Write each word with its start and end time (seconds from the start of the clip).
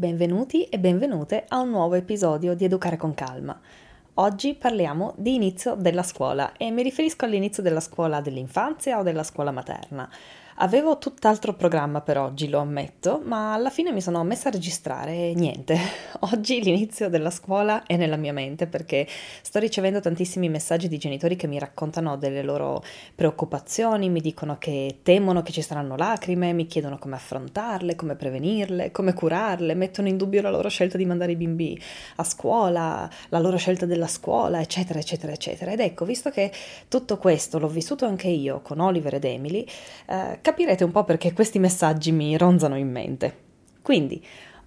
Benvenuti 0.00 0.64
e 0.64 0.78
benvenute 0.78 1.44
a 1.46 1.60
un 1.60 1.68
nuovo 1.68 1.94
episodio 1.94 2.54
di 2.54 2.64
Educare 2.64 2.96
con 2.96 3.12
Calma. 3.12 3.60
Oggi 4.14 4.54
parliamo 4.54 5.12
di 5.18 5.34
inizio 5.34 5.74
della 5.74 6.02
scuola 6.02 6.56
e 6.56 6.70
mi 6.70 6.82
riferisco 6.82 7.26
all'inizio 7.26 7.62
della 7.62 7.80
scuola 7.80 8.22
dell'infanzia 8.22 8.98
o 8.98 9.02
della 9.02 9.24
scuola 9.24 9.50
materna. 9.50 10.08
Avevo 10.62 10.98
tutt'altro 10.98 11.54
programma 11.54 12.02
per 12.02 12.18
oggi, 12.18 12.50
lo 12.50 12.58
ammetto, 12.58 13.22
ma 13.24 13.54
alla 13.54 13.70
fine 13.70 13.92
mi 13.92 14.02
sono 14.02 14.22
messa 14.24 14.48
a 14.48 14.52
registrare 14.52 15.30
e 15.30 15.32
niente. 15.34 15.78
Oggi 16.32 16.60
l'inizio 16.62 17.08
della 17.08 17.30
scuola 17.30 17.84
è 17.86 17.96
nella 17.96 18.16
mia 18.16 18.34
mente 18.34 18.66
perché 18.66 19.06
sto 19.40 19.58
ricevendo 19.58 20.00
tantissimi 20.00 20.50
messaggi 20.50 20.88
di 20.88 20.98
genitori 20.98 21.34
che 21.34 21.46
mi 21.46 21.58
raccontano 21.58 22.18
delle 22.18 22.42
loro 22.42 22.84
preoccupazioni, 23.14 24.10
mi 24.10 24.20
dicono 24.20 24.58
che 24.58 24.98
temono 25.02 25.40
che 25.40 25.50
ci 25.50 25.62
saranno 25.62 25.96
lacrime, 25.96 26.52
mi 26.52 26.66
chiedono 26.66 26.98
come 26.98 27.14
affrontarle, 27.14 27.96
come 27.96 28.14
prevenirle, 28.14 28.90
come 28.90 29.14
curarle, 29.14 29.72
mettono 29.72 30.08
in 30.08 30.18
dubbio 30.18 30.42
la 30.42 30.50
loro 30.50 30.68
scelta 30.68 30.98
di 30.98 31.06
mandare 31.06 31.32
i 31.32 31.36
bimbi 31.36 31.82
a 32.16 32.24
scuola, 32.24 33.08
la 33.30 33.38
loro 33.38 33.56
scelta 33.56 33.86
della 33.86 34.08
scuola, 34.08 34.60
eccetera, 34.60 34.98
eccetera, 34.98 35.32
eccetera. 35.32 35.72
Ed 35.72 35.80
ecco, 35.80 36.04
visto 36.04 36.28
che 36.28 36.52
tutto 36.88 37.16
questo 37.16 37.58
l'ho 37.58 37.68
vissuto 37.68 38.04
anche 38.04 38.28
io 38.28 38.60
con 38.60 38.78
Oliver 38.78 39.14
ed 39.14 39.24
Emily, 39.24 39.64
eh, 40.04 40.38
capirete 40.50 40.82
un 40.82 40.90
po' 40.90 41.04
perché 41.04 41.32
questi 41.32 41.60
messaggi 41.60 42.10
mi 42.10 42.36
ronzano 42.36 42.76
in 42.76 42.90
mente. 42.90 43.36
Quindi 43.82 44.20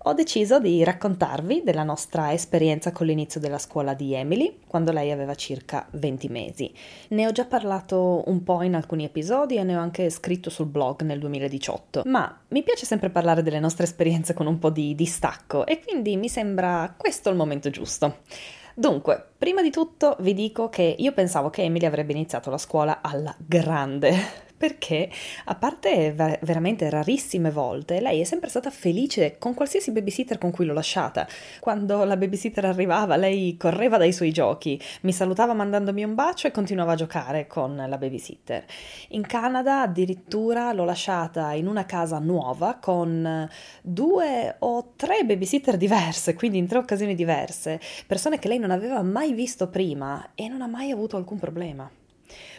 ho 0.05 0.13
deciso 0.13 0.57
di 0.59 0.81
raccontarvi 0.81 1.61
della 1.61 1.83
nostra 1.83 2.31
esperienza 2.31 2.93
con 2.93 3.05
l'inizio 3.05 3.41
della 3.41 3.57
scuola 3.57 3.93
di 3.93 4.13
Emily, 4.13 4.59
quando 4.65 4.93
lei 4.93 5.11
aveva 5.11 5.35
circa 5.35 5.85
20 5.91 6.29
mesi. 6.29 6.73
Ne 7.09 7.27
ho 7.27 7.33
già 7.33 7.43
parlato 7.43 8.23
un 8.27 8.43
po' 8.43 8.61
in 8.61 8.75
alcuni 8.75 9.03
episodi 9.03 9.57
e 9.57 9.63
ne 9.63 9.75
ho 9.75 9.79
anche 9.79 10.09
scritto 10.09 10.49
sul 10.49 10.67
blog 10.67 11.01
nel 11.01 11.19
2018, 11.19 12.03
ma 12.05 12.33
mi 12.49 12.63
piace 12.63 12.85
sempre 12.85 13.09
parlare 13.09 13.43
delle 13.43 13.59
nostre 13.59 13.83
esperienze 13.83 14.33
con 14.33 14.47
un 14.47 14.59
po' 14.59 14.69
di 14.69 14.95
distacco 14.95 15.65
e 15.65 15.81
quindi 15.81 16.15
mi 16.15 16.29
sembra 16.29 16.93
questo 16.95 17.29
il 17.29 17.35
momento 17.35 17.69
giusto. 17.69 18.19
Dunque, 18.75 19.23
prima 19.37 19.61
di 19.61 19.69
tutto 19.69 20.15
vi 20.21 20.33
dico 20.33 20.67
che 20.69 20.95
io 20.97 21.11
pensavo 21.11 21.49
che 21.49 21.61
Emily 21.61 21.85
avrebbe 21.85 22.13
iniziato 22.13 22.49
la 22.49 22.57
scuola 22.57 23.01
alla 23.01 23.35
grande, 23.37 24.11
perché 24.63 25.09
a 25.43 25.55
parte 25.55 26.13
veramente 26.13 26.89
rarissime 26.89 27.51
volte, 27.51 27.99
lei 27.99 28.21
è 28.21 28.23
sempre 28.23 28.47
stata 28.47 28.69
felice 28.69 29.35
con 29.37 29.53
qualsiasi 29.53 29.91
babysitter 29.91 30.37
con 30.37 30.51
cui 30.51 30.63
l'ho 30.63 30.71
lasciata. 30.71 31.27
Quando 31.59 32.05
la 32.05 32.15
babysitter 32.15 32.63
arrivava, 32.63 33.17
lei 33.17 33.57
correva 33.57 33.97
dai 33.97 34.13
suoi 34.13 34.31
giochi, 34.31 34.79
mi 35.01 35.11
salutava 35.11 35.53
mandandomi 35.53 36.05
un 36.05 36.15
bacio 36.15 36.47
e 36.47 36.51
continuava 36.51 36.93
a 36.93 36.95
giocare 36.95 37.45
con 37.45 37.75
la 37.75 37.97
babysitter. 37.97 38.63
In 39.09 39.27
Canada 39.27 39.81
addirittura 39.81 40.71
l'ho 40.71 40.85
lasciata 40.85 41.51
in 41.51 41.67
una 41.67 41.85
casa 41.85 42.19
nuova 42.19 42.77
con 42.79 43.45
due 43.81 44.55
o 44.59 44.93
tre 44.95 45.25
babysitter 45.25 45.75
diverse, 45.75 46.35
quindi 46.35 46.57
in 46.57 46.67
tre 46.67 46.77
occasioni 46.77 47.15
diverse, 47.15 47.81
persone 48.07 48.39
che 48.39 48.47
lei 48.47 48.59
non 48.59 48.71
aveva 48.71 49.01
mai 49.01 49.33
visto 49.33 49.67
prima 49.67 50.29
e 50.35 50.47
non 50.47 50.61
ha 50.61 50.67
mai 50.67 50.89
avuto 50.89 51.17
alcun 51.17 51.37
problema. 51.37 51.91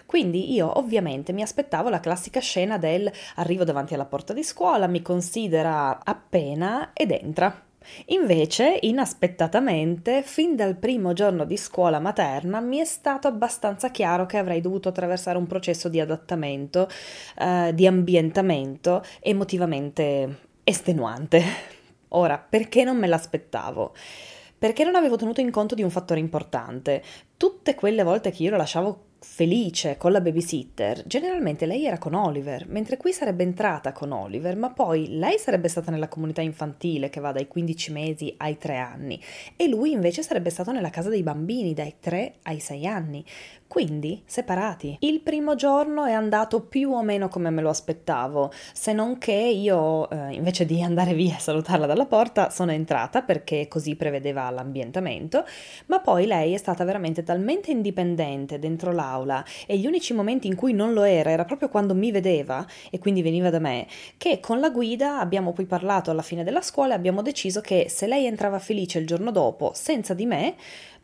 Quindi 0.07 0.53
io 0.53 0.79
ovviamente 0.79 1.33
mi 1.33 1.43
aspettavo 1.43 1.89
la 1.89 2.01
classica 2.01 2.41
scena 2.41 2.79
del 2.79 3.11
arrivo 3.37 3.65
davanti 3.65 3.95
alla 3.95 4.05
porta 4.05 4.33
di 4.33 4.45
scuola, 4.45 4.87
mi 4.87 5.03
considera 5.03 6.01
appena 6.05 6.91
ed 6.93 7.11
entra. 7.11 7.65
Invece, 8.07 8.79
inaspettatamente, 8.83 10.23
fin 10.23 10.57
dal 10.57 10.77
primo 10.77 11.13
giorno 11.13 11.45
di 11.45 11.57
scuola 11.57 11.99
materna 11.99 12.61
mi 12.61 12.79
è 12.79 12.85
stato 12.85 13.29
abbastanza 13.29 13.91
chiaro 13.91 14.27
che 14.27 14.39
avrei 14.39 14.61
dovuto 14.61 14.89
attraversare 14.89 15.39
un 15.39 15.47
processo 15.47 15.89
di 15.89 16.01
adattamento, 16.01 16.89
eh, 17.39 17.73
di 17.75 17.87
ambientamento 17.87 19.03
emotivamente 19.21 20.39
estenuante. 20.65 21.43
Ora, 22.15 22.39
perché 22.39 22.85
non 22.85 22.97
me 22.97 23.07
l'aspettavo? 23.07 23.93
Perché 24.57 24.85
non 24.85 24.95
avevo 24.95 25.17
tenuto 25.17 25.41
in 25.41 25.51
conto 25.51 25.75
di 25.75 25.83
un 25.83 25.91
fattore 25.91 26.21
importante. 26.21 27.03
Tutte 27.37 27.75
quelle 27.75 28.03
volte 28.03 28.31
che 28.31 28.45
io 28.45 28.51
lo 28.51 28.57
lasciavo 28.57 29.05
felice 29.25 29.97
con 29.97 30.13
la 30.13 30.21
babysitter, 30.21 31.03
generalmente 31.07 31.67
lei 31.67 31.87
era 31.87 31.99
con 31.99 32.15
Oliver, 32.15 32.69
mentre 32.69 32.99
qui 32.99 33.11
sarebbe 33.11 33.43
entrata 33.43 33.91
con 33.93 34.13
Oliver, 34.13 34.55
ma 34.55 34.71
poi 34.71 35.17
lei 35.17 35.39
sarebbe 35.39 35.67
stata 35.69 35.91
nella 35.91 36.09
comunità 36.09 36.43
infantile 36.43 37.09
che 37.09 37.21
va 37.21 37.33
dai 37.33 37.49
15 37.49 37.91
mesi 37.91 38.33
ai 38.37 38.59
3 38.59 38.77
anni 38.77 39.21
e 39.57 39.67
lui 39.67 39.91
invece 39.91 40.23
sarebbe 40.23 40.51
stato 40.51 40.71
nella 40.71 40.91
casa 40.91 41.09
dei 41.09 41.23
bambini 41.23 41.73
dai 41.75 41.95
3 41.99 42.35
ai 42.43 42.61
6 42.61 42.87
anni 42.87 43.25
quindi 43.75 44.23
separati. 44.25 44.99
Il 45.01 45.19
primo 45.19 45.57
giorno 45.57 46.05
è 46.05 46.13
andato 46.13 46.61
più 46.61 46.93
o 46.93 47.03
meno 47.03 47.27
come 47.27 47.51
me 47.51 47.61
lo 47.61 47.71
aspettavo, 47.71 48.53
se 48.73 48.93
non 48.93 49.19
che 49.19 49.33
io 49.33 50.09
eh, 50.11 50.33
invece 50.33 50.65
di 50.65 50.81
andare 50.81 51.13
via 51.13 51.35
e 51.35 51.41
salutarla 51.41 51.85
dalla 51.85 52.07
porta 52.07 52.51
sono 52.51 52.71
entrata 52.71 53.23
perché 53.23 53.67
così 53.67 53.97
prevedeva 53.97 54.49
l'ambientamento, 54.51 55.45
ma 55.87 55.99
poi 55.99 56.27
lei 56.27 56.55
è 56.55 56.57
stata 56.57 56.85
veramente 56.85 57.25
talmente 57.25 57.73
indipendente 57.73 58.61
dentro 58.61 58.93
l'aula 58.93 59.45
e 59.67 59.77
gli 59.77 59.87
unici 59.87 60.15
momenti 60.15 60.47
in 60.47 60.55
cui 60.55 60.73
non 60.73 60.93
lo 60.93 61.03
era 61.03 61.31
era 61.31 61.45
proprio 61.45 61.69
quando 61.69 61.97
mi 61.97 62.13
vedeva 62.13 62.65
e 62.93 63.01
quindi 63.01 63.23
veniva 63.23 63.51
da 63.51 63.59
me, 63.59 63.89
che 64.17 64.39
con 64.39 64.61
la 64.61 64.71
guida 64.71 65.19
abbiamo 65.19 65.53
poi 65.53 65.67
parlato 65.67 66.13
alla 66.13 66.23
fine 66.23 66.45
della 66.45 66.63
scuola 66.63 66.93
e 66.93 66.97
abbiamo 66.97 67.23
deciso 67.23 67.61
che 67.61 67.87
se 67.89 68.07
lei 68.07 68.27
entrava 68.27 68.61
felice 68.61 69.01
il 69.01 69.07
giorno 69.09 69.33
dopo 69.33 69.73
senza 69.75 70.15
di 70.15 70.27
me, 70.27 70.55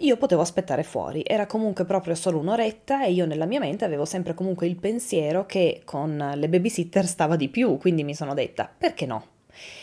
io 0.00 0.16
potevo 0.16 0.42
aspettare 0.42 0.82
fuori. 0.82 1.22
Era 1.26 1.46
comunque 1.46 1.84
proprio 1.84 2.14
solo 2.14 2.38
un'oretta 2.38 3.04
e 3.04 3.12
io 3.12 3.26
nella 3.26 3.46
mia 3.46 3.60
mente 3.60 3.84
avevo 3.84 4.04
sempre 4.04 4.34
comunque 4.34 4.66
il 4.66 4.76
pensiero 4.76 5.46
che 5.46 5.82
con 5.84 6.32
le 6.34 6.48
babysitter 6.48 7.06
stava 7.06 7.36
di 7.36 7.48
più, 7.48 7.76
quindi 7.78 8.04
mi 8.04 8.14
sono 8.14 8.34
detta 8.34 8.70
perché 8.76 9.06
no? 9.06 9.26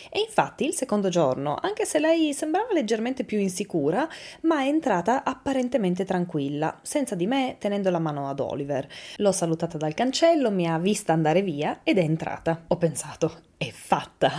E 0.10 0.22
infatti 0.22 0.66
il 0.66 0.74
secondo 0.74 1.10
giorno, 1.10 1.58
anche 1.62 1.86
se 1.86 2.00
lei 2.00 2.34
sembrava 2.34 2.74
leggermente 2.74 3.24
più 3.24 3.38
insicura, 3.38 4.08
ma 4.42 4.62
è 4.62 4.68
entrata 4.68 5.24
apparentemente 5.24 6.06
tranquilla, 6.06 6.80
senza 6.82 7.14
di 7.14 7.28
me 7.28 7.58
tenendo 7.60 7.90
la 7.90 8.00
mano 8.00 8.30
ad 8.30 8.40
Oliver. 8.40 8.88
L'ho 9.18 9.32
salutata 9.32 9.78
dal 9.78 9.94
cancello, 9.94 10.50
mi 10.50 10.68
ha 10.68 10.80
vista 10.80 11.14
andare 11.14 11.42
via 11.42 11.82
ed 11.84 11.98
è 11.98 12.02
entrata. 12.02 12.64
Ho 12.68 12.78
pensato, 12.78 13.42
è 13.58 13.70
fatta. 13.70 14.32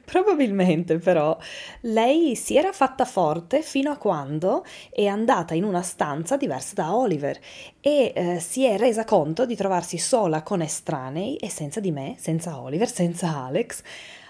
Probabilmente 0.04 0.98
però 0.98 1.36
lei 1.82 2.36
si 2.36 2.56
era 2.56 2.72
fatta 2.72 3.04
forte 3.04 3.62
fino 3.62 3.90
a 3.90 3.96
quando 3.96 4.64
è 4.90 5.06
andata 5.06 5.54
in 5.54 5.64
una 5.64 5.82
stanza 5.82 6.36
diversa 6.36 6.74
da 6.74 6.94
Oliver 6.94 7.38
e 7.80 8.12
eh, 8.14 8.40
si 8.40 8.64
è 8.64 8.78
resa 8.78 9.04
conto 9.04 9.46
di 9.46 9.56
trovarsi 9.56 9.98
sola 9.98 10.42
con 10.42 10.62
estranei 10.62 11.36
e 11.36 11.50
senza 11.50 11.80
di 11.80 11.90
me, 11.90 12.16
senza 12.18 12.60
Oliver, 12.60 12.90
senza 12.90 13.36
Alex 13.36 13.82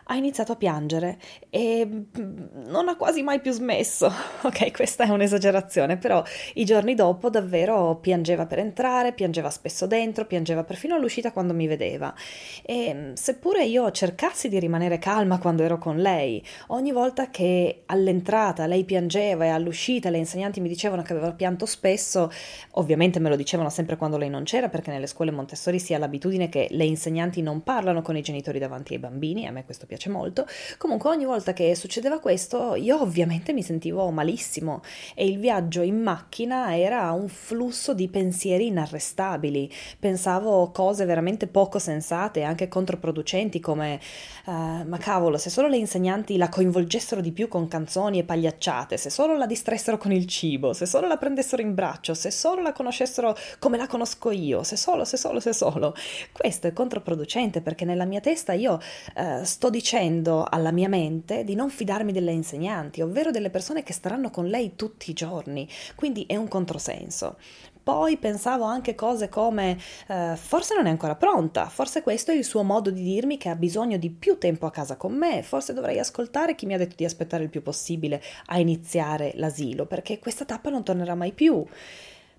ha 0.05 0.17
iniziato 0.17 0.53
a 0.53 0.57
piangere 0.57 1.19
e 1.51 1.87
mm, 1.87 2.67
non 2.67 2.89
ha 2.89 2.97
quasi 2.97 3.23
mai 3.23 3.41
più 3.41 3.53
smesso. 3.53 4.13
Ok, 4.45 4.73
questa 4.73 5.05
è 5.05 5.09
un'esagerazione, 5.09 5.97
però 5.97 6.23
i 6.55 6.67
giorni 6.67 6.95
dopo 6.95 7.31
davvero 7.31 7.97
piangeva 7.97 8.45
per 8.45 8.59
entrare, 8.59 9.15
piangeva 9.15 9.49
spesso 9.49 9.87
dentro, 9.87 10.27
piangeva 10.27 10.65
perfino 10.65 10.95
all'uscita 10.95 11.33
quando 11.33 11.55
mi 11.55 11.67
vedeva. 11.67 12.15
E 12.63 12.93
mm, 12.95 13.13
seppure 13.15 13.65
io 13.65 13.91
cercassi 13.91 14.49
di 14.49 14.59
rimanere 14.59 14.99
calma 14.99 15.39
quando 15.39 15.63
ero 15.63 15.79
con 15.79 15.97
lei, 15.97 16.45
ogni 16.69 16.93
volta 16.93 17.31
che 17.31 17.85
all'entrata 17.87 18.67
lei 18.67 18.85
piangeva 18.85 19.47
e 19.47 19.49
all'uscita 19.49 20.11
le 20.11 20.19
insegnanti 20.19 20.61
mi 20.61 20.69
dicevano 20.69 21.03
che 21.03 21.13
aveva 21.13 21.33
pianto 21.33 21.65
spesso, 21.65 22.31
ovviamente 22.73 23.19
me 23.19 23.31
lo 23.31 23.37
dicevano 23.37 23.71
sempre 23.71 23.97
quando 23.97 24.19
lei 24.19 24.29
non 24.29 24.45
c'era, 24.45 24.69
perché 24.69 24.91
nelle 24.91 25.07
scuole 25.07 25.31
Montessori 25.31 25.79
si 25.79 25.95
ha 25.95 25.99
l'abitudine 25.99 26.51
che 26.51 26.69
le 26.71 26.85
insegnanti 26.85 27.41
non 27.41 27.63
parlano 27.63 28.03
con 28.03 28.17
i 28.17 28.23
genitori 28.23 28.59
davanti 28.59 28.93
ai 28.93 28.99
bambini, 28.99 29.47
a 29.47 29.51
me 29.51 29.65
questo 29.65 29.87
piace 29.87 29.94
piace 29.95 30.11
molto. 30.11 30.47
Comunque 30.77 31.11
ogni 31.11 31.25
volta 31.25 31.53
che 31.53 31.75
succedeva 31.75 32.19
questo 32.19 32.75
io 32.75 33.01
ovviamente 33.01 33.53
mi 33.53 33.63
sentivo 33.63 34.11
malissimo 34.11 34.83
e 35.15 35.27
il 35.27 35.39
viaggio 35.39 35.83
in 35.83 36.03
macchina 36.03 36.77
era 36.77 37.11
un 37.13 37.29
flusso 37.29 37.95
di 37.95 38.09
pensieri 38.09 38.67
inarrestabili. 38.67 39.71
Pensavo 39.99 40.71
cose 40.71 41.05
veramente 41.05 41.47
poco 41.47 41.79
sensate 41.79 42.43
anche 42.43 42.69
controproducenti 42.69 43.61
come 43.61 44.01
uh, 44.47 44.53
ma 44.53 44.99
cavolo, 44.99 45.39
se 45.39 45.51
solo 45.51 45.69
le 45.69 45.77
insegnanti 45.77 46.37
la 46.37 46.49
coinvolgessero 46.49 47.21
di 47.21 47.33
più 47.33 47.49
con 47.49 47.69
canzoni 47.69 48.19
e 48.19 48.25
pagliacciate, 48.25 48.97
se 48.97 49.11
solo 49.11 49.37
la 49.37 49.47
distressero 49.47 49.99
con 49.99 50.13
il 50.13 50.27
cibo, 50.27 50.73
se 50.73 50.87
solo 50.87 51.07
la 51.07 51.17
prendessero 51.17 51.63
in 51.63 51.75
braccio, 51.75 52.15
se 52.15 52.31
solo 52.31 52.63
la 52.63 52.73
conoscessero 52.73 53.37
come 53.59 53.77
la 53.77 53.87
conosco 53.87 54.31
io, 54.31 54.63
se 54.63 54.77
solo, 54.77 55.05
se 55.05 55.17
solo, 55.17 55.41
se 55.41 55.53
solo. 55.53 55.95
Questo 56.33 56.67
è 56.67 56.73
controproducente 56.73 57.61
perché 57.61 57.85
nella 57.85 58.05
mia 58.05 58.21
testa 58.21 58.53
io 58.53 58.81
uh, 59.15 59.45
sto 59.45 59.71
dicendo 59.71 59.84
dicendo 59.85 60.47
alla 60.49 60.73
mia 60.73 60.89
mente 60.89 61.45
di 61.45 61.55
non 61.55 61.69
fidarmi 61.69 62.11
delle 62.11 62.33
insegnanti, 62.33 63.03
ovvero 63.03 63.31
delle 63.31 63.51
persone 63.51 63.83
che 63.83 63.93
staranno 63.93 64.31
con 64.31 64.47
lei 64.47 64.77
tutti 64.77 65.11
i 65.11 65.13
giorni, 65.13 65.69
quindi 65.95 66.25
è 66.27 66.37
un 66.37 66.49
controsenso. 66.49 67.37
Poi 67.83 68.17
pensavo 68.17 68.65
anche 68.65 68.95
cose 68.95 69.29
come 69.29 69.77
eh, 70.09 70.37
forse 70.37 70.75
non 70.75 70.87
è 70.87 70.89
ancora 70.89 71.17
pronta, 71.17 71.69
forse 71.69 72.01
questo 72.01 72.31
è 72.31 72.35
il 72.35 72.45
suo 72.45 72.63
modo 72.63 72.89
di 72.89 73.03
dirmi 73.03 73.37
che 73.37 73.51
ha 73.51 73.57
bisogno 73.57 73.99
di 73.99 74.09
più 74.09 74.39
tempo 74.39 74.65
a 74.65 74.71
casa 74.71 74.97
con 74.97 75.13
me, 75.13 75.43
forse 75.43 75.75
dovrei 75.75 75.99
ascoltare 75.99 76.55
chi 76.55 76.65
mi 76.65 76.73
ha 76.73 76.79
detto 76.79 76.95
di 76.97 77.05
aspettare 77.05 77.43
il 77.43 77.51
più 77.51 77.61
possibile 77.61 78.23
a 78.47 78.59
iniziare 78.59 79.33
l'asilo, 79.35 79.85
perché 79.85 80.19
questa 80.19 80.47
tappa 80.47 80.71
non 80.71 80.83
tornerà 80.83 81.15
mai 81.15 81.33
più. 81.33 81.63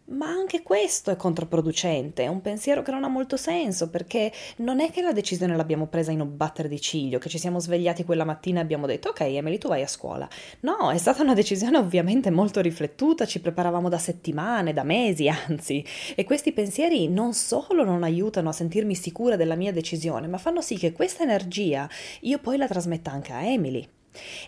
Ma 0.08 0.28
anche 0.28 0.62
questo 0.62 1.10
è 1.10 1.16
controproducente, 1.16 2.24
è 2.24 2.28
un 2.28 2.40
pensiero 2.40 2.84
che 2.84 2.92
non 2.92 3.04
ha 3.04 3.08
molto 3.08 3.38
senso, 3.38 3.90
perché 3.90 4.32
non 4.58 4.80
è 4.80 4.92
che 4.92 5.02
la 5.02 5.12
decisione 5.12 5.56
l'abbiamo 5.56 5.88
presa 5.88 6.12
in 6.12 6.22
un 6.22 6.38
batter 6.38 6.68
di 6.68 6.80
ciglio, 6.80 7.18
che 7.18 7.28
ci 7.28 7.40
siamo 7.40 7.60
svegliati 7.60 8.04
quella 8.04 8.24
mattina 8.24 8.60
e 8.60 8.62
abbiamo 8.62 8.86
detto 8.86 9.10
ok 9.10 9.22
Emily 9.22 9.58
tu 9.58 9.68
vai 9.68 9.82
a 9.82 9.88
scuola. 9.88 10.30
No, 10.60 10.92
è 10.92 10.98
stata 11.00 11.24
una 11.24 11.34
decisione 11.34 11.78
ovviamente 11.80 12.30
molto 12.30 12.62
riflettuta, 12.62 13.26
ci 13.26 13.42
preparavamo 13.42 13.90
da 13.90 13.98
settimane, 13.98 14.74
da 14.74 14.84
mesi 14.84 15.28
anzi, 15.50 15.84
e 16.14 16.24
questi 16.24 16.52
pensieri 16.52 17.08
non 17.08 17.34
solo 17.34 17.84
non 17.84 18.04
aiutano 18.04 18.50
a 18.50 18.54
sentirmi 18.54 18.94
sicura 18.94 19.36
della 19.36 19.56
mia 19.56 19.72
decisione, 19.72 20.28
ma 20.28 20.38
fanno 20.38 20.62
sì 20.62 20.78
che 20.78 20.92
questa 20.92 21.24
energia 21.24 21.90
io 22.22 22.38
poi 22.38 22.58
la 22.58 22.68
trasmetta 22.68 23.10
anche 23.10 23.34
a 23.34 23.44
Emily. 23.44 23.95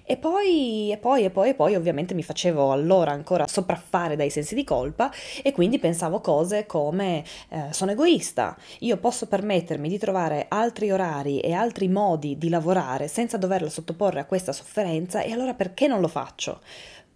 E 0.04 0.18
poi, 0.18 0.92
e 0.92 0.98
poi, 0.98 1.26
e 1.26 1.30
poi, 1.30 1.50
e 1.50 1.54
poi, 1.54 1.76
ovviamente 1.76 2.14
mi 2.14 2.24
facevo 2.24 2.72
allora 2.72 3.12
ancora 3.12 3.48
sopraffare 3.48 4.16
dai 4.16 4.30
sensi 4.30 4.56
di 4.56 4.64
colpa 4.64 5.12
e 5.42 5.52
quindi 5.52 5.80
pensavo 5.80 6.20
cose 6.22 6.66
come 6.66 7.24
eh, 7.50 7.68
sono 7.72 7.92
egoista, 7.92 8.56
io 8.80 8.98
posso 8.98 9.28
permettermi 9.28 9.90
di 9.90 9.98
trovare 9.98 10.46
altri 10.50 10.92
orari 10.92 11.40
e 11.40 11.54
altri 11.54 11.88
modi 11.88 12.38
di 12.38 12.50
lavorare 12.50 13.08
senza 13.08 13.38
doverla 13.38 13.70
sottoporre 13.70 14.20
a 14.20 14.26
questa 14.26 14.52
sofferenza 14.52 15.22
e 15.22 15.32
allora 15.32 15.54
perché 15.54 15.88
non 15.88 16.00
lo 16.00 16.08
faccio? 16.08 16.62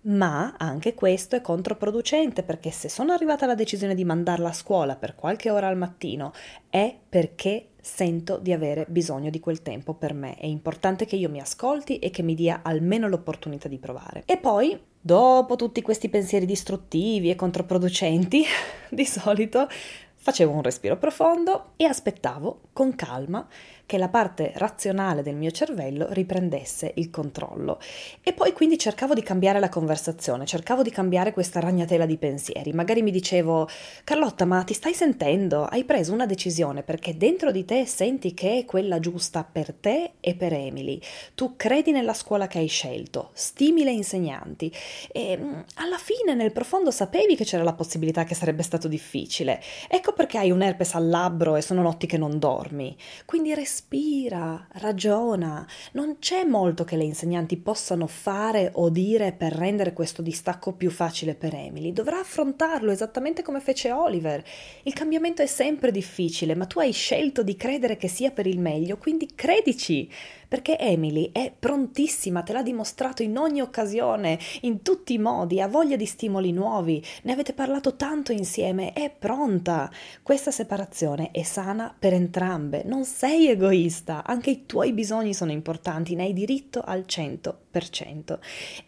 Ma 0.03 0.56
anche 0.57 0.95
questo 0.95 1.36
è 1.36 1.42
controproducente 1.42 2.42
perché 2.42 2.71
se 2.71 2.89
sono 2.89 3.13
arrivata 3.13 3.45
alla 3.45 3.53
decisione 3.53 3.94
di 3.94 4.03
mandarla 4.03 4.50
a 4.50 4.53
scuola 4.53 4.95
per 4.95 5.13
qualche 5.13 5.51
ora 5.51 5.68
al 5.68 5.77
mattino 5.77 6.33
è 6.69 6.95
perché 7.07 7.68
sento 7.80 8.38
di 8.38 8.51
avere 8.51 8.86
bisogno 8.88 9.30
di 9.30 9.39
quel 9.39 9.62
tempo 9.62 9.94
per 9.94 10.13
me. 10.13 10.36
È 10.36 10.45
importante 10.45 11.06
che 11.06 11.15
io 11.15 11.30
mi 11.30 11.39
ascolti 11.39 12.00
e 12.00 12.09
che 12.09 12.24
mi 12.24 12.33
dia 12.33 12.62
almeno 12.63 13.07
l'opportunità 13.07 13.68
di 13.68 13.77
provare. 13.77 14.24
E 14.25 14.38
poi, 14.38 14.80
dopo 15.00 15.56
tutti 15.56 15.81
questi 15.83 16.09
pensieri 16.09 16.45
distruttivi 16.45 17.30
e 17.30 17.36
controproducenti, 17.36 18.44
di 18.89 19.06
solito 19.06 19.68
facevo 20.15 20.51
un 20.51 20.62
respiro 20.62 20.98
profondo 20.98 21.71
e 21.77 21.86
aspettavo 21.86 22.62
con 22.74 22.95
calma 22.95 23.48
che 23.91 23.97
la 23.97 24.07
parte 24.07 24.53
razionale 24.55 25.21
del 25.21 25.35
mio 25.35 25.51
cervello 25.51 26.07
riprendesse 26.11 26.93
il 26.95 27.09
controllo. 27.09 27.77
E 28.23 28.31
poi 28.31 28.53
quindi 28.53 28.77
cercavo 28.77 29.13
di 29.13 29.21
cambiare 29.21 29.59
la 29.59 29.67
conversazione, 29.67 30.45
cercavo 30.45 30.81
di 30.81 30.91
cambiare 30.91 31.33
questa 31.33 31.59
ragnatela 31.59 32.05
di 32.05 32.15
pensieri. 32.15 32.71
Magari 32.71 33.01
mi 33.01 33.11
dicevo, 33.11 33.67
Carlotta, 34.05 34.45
ma 34.45 34.63
ti 34.63 34.73
stai 34.73 34.93
sentendo? 34.93 35.65
Hai 35.65 35.83
preso 35.83 36.13
una 36.13 36.25
decisione 36.25 36.83
perché 36.83 37.17
dentro 37.17 37.51
di 37.51 37.65
te 37.65 37.85
senti 37.85 38.33
che 38.33 38.59
è 38.59 38.65
quella 38.65 39.01
giusta 39.01 39.43
per 39.43 39.73
te 39.73 40.11
e 40.21 40.35
per 40.35 40.53
Emily. 40.53 40.97
Tu 41.35 41.57
credi 41.57 41.91
nella 41.91 42.13
scuola 42.13 42.47
che 42.47 42.59
hai 42.59 42.67
scelto, 42.67 43.31
stimi 43.33 43.83
le 43.83 43.91
insegnanti 43.91 44.73
e 45.11 45.38
mm, 45.38 45.59
alla 45.75 45.97
fine 45.97 46.33
nel 46.33 46.53
profondo 46.53 46.91
sapevi 46.91 47.35
che 47.35 47.43
c'era 47.43 47.63
la 47.63 47.73
possibilità 47.73 48.23
che 48.23 48.35
sarebbe 48.35 48.63
stato 48.63 48.88
difficile. 48.88 49.61
Ecco 49.89 50.13
perché 50.13 50.38
hai 50.38 50.49
un 50.49 50.61
herpes 50.61 50.95
al 50.95 51.09
labbro 51.09 51.57
e 51.57 51.61
sono 51.61 51.81
notti 51.81 52.07
che 52.07 52.17
non 52.17 52.39
dormi. 52.39 52.95
Quindi 53.25 53.53
respira 53.53 53.79
respira, 53.81 54.67
ragiona. 54.73 55.65
Non 55.93 56.17
c'è 56.19 56.43
molto 56.43 56.83
che 56.83 56.95
le 56.95 57.03
insegnanti 57.03 57.57
possano 57.57 58.05
fare 58.05 58.69
o 58.75 58.89
dire 58.89 59.33
per 59.33 59.53
rendere 59.53 59.93
questo 59.93 60.21
distacco 60.21 60.73
più 60.73 60.91
facile 60.91 61.33
per 61.33 61.55
Emily. 61.55 61.91
Dovrà 61.91 62.19
affrontarlo 62.19 62.91
esattamente 62.91 63.41
come 63.41 63.59
fece 63.59 63.91
Oliver. 63.91 64.43
Il 64.83 64.93
cambiamento 64.93 65.41
è 65.41 65.47
sempre 65.47 65.91
difficile, 65.91 66.53
ma 66.53 66.65
tu 66.65 66.79
hai 66.79 66.91
scelto 66.91 67.41
di 67.41 67.55
credere 67.55 67.97
che 67.97 68.07
sia 68.07 68.29
per 68.29 68.45
il 68.45 68.59
meglio, 68.59 68.97
quindi 68.97 69.27
credici 69.33 70.09
perché 70.51 70.77
Emily 70.77 71.30
è 71.31 71.50
prontissima, 71.57 72.42
te 72.42 72.51
l'ha 72.51 72.62
dimostrato 72.62 73.24
in 73.24 73.38
ogni 73.38 73.62
occasione, 73.62 74.38
in 74.63 74.81
tutti 74.81 75.13
i 75.13 75.18
modi, 75.18 75.62
ha 75.62 75.68
voglia 75.69 75.95
di 75.95 76.06
stimoli 76.06 76.51
nuovi, 76.51 77.01
ne 77.21 77.31
avete 77.31 77.53
parlato 77.53 77.95
tanto 77.95 78.33
insieme, 78.33 78.92
è 78.92 79.09
pronta. 79.18 79.89
Questa 80.21 80.51
separazione 80.51 81.31
è 81.31 81.44
sana 81.44 81.95
per 81.98 82.12
entrambe, 82.12 82.83
non 82.83 83.06
sei 83.06 83.48
egoista, 83.48 84.25
anche 84.25 84.50
i 84.50 84.65
tuoi 84.65 84.92
bisogni 84.92 85.33
sono 85.33 85.51
importanti, 85.53 86.15
ne 86.15 86.24
hai 86.24 86.33
diritto 86.33 86.81
al 86.81 87.06
100%. 87.07 88.39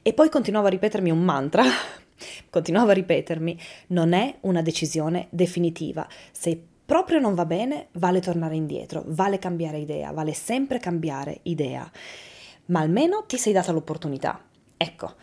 E 0.02 0.12
poi 0.12 0.28
continuavo 0.28 0.68
a 0.68 0.70
ripetermi 0.70 1.12
un 1.12 1.24
mantra 1.24 1.64
continuavo 2.50 2.92
a 2.92 2.94
ripetermi, 2.94 3.58
non 3.88 4.12
è 4.12 4.36
una 4.42 4.62
decisione 4.62 5.28
definitiva. 5.30 6.06
Se 6.32 6.73
proprio 6.86 7.20
non 7.20 7.34
va 7.34 7.46
bene, 7.46 7.88
vale 7.94 8.20
tornare 8.20 8.56
indietro, 8.56 9.04
vale 9.08 9.40
cambiare 9.40 9.80
idea, 9.80 10.12
vale 10.12 10.34
sempre 10.34 10.80
cambiare 10.80 11.40
idea. 11.44 11.90
Ma 12.66 12.80
almeno 12.80 13.24
ti 13.28 13.38
sei 13.38 13.54
data 13.54 13.72
l'opportunità. 13.72 14.42
Ecco, 14.78 15.16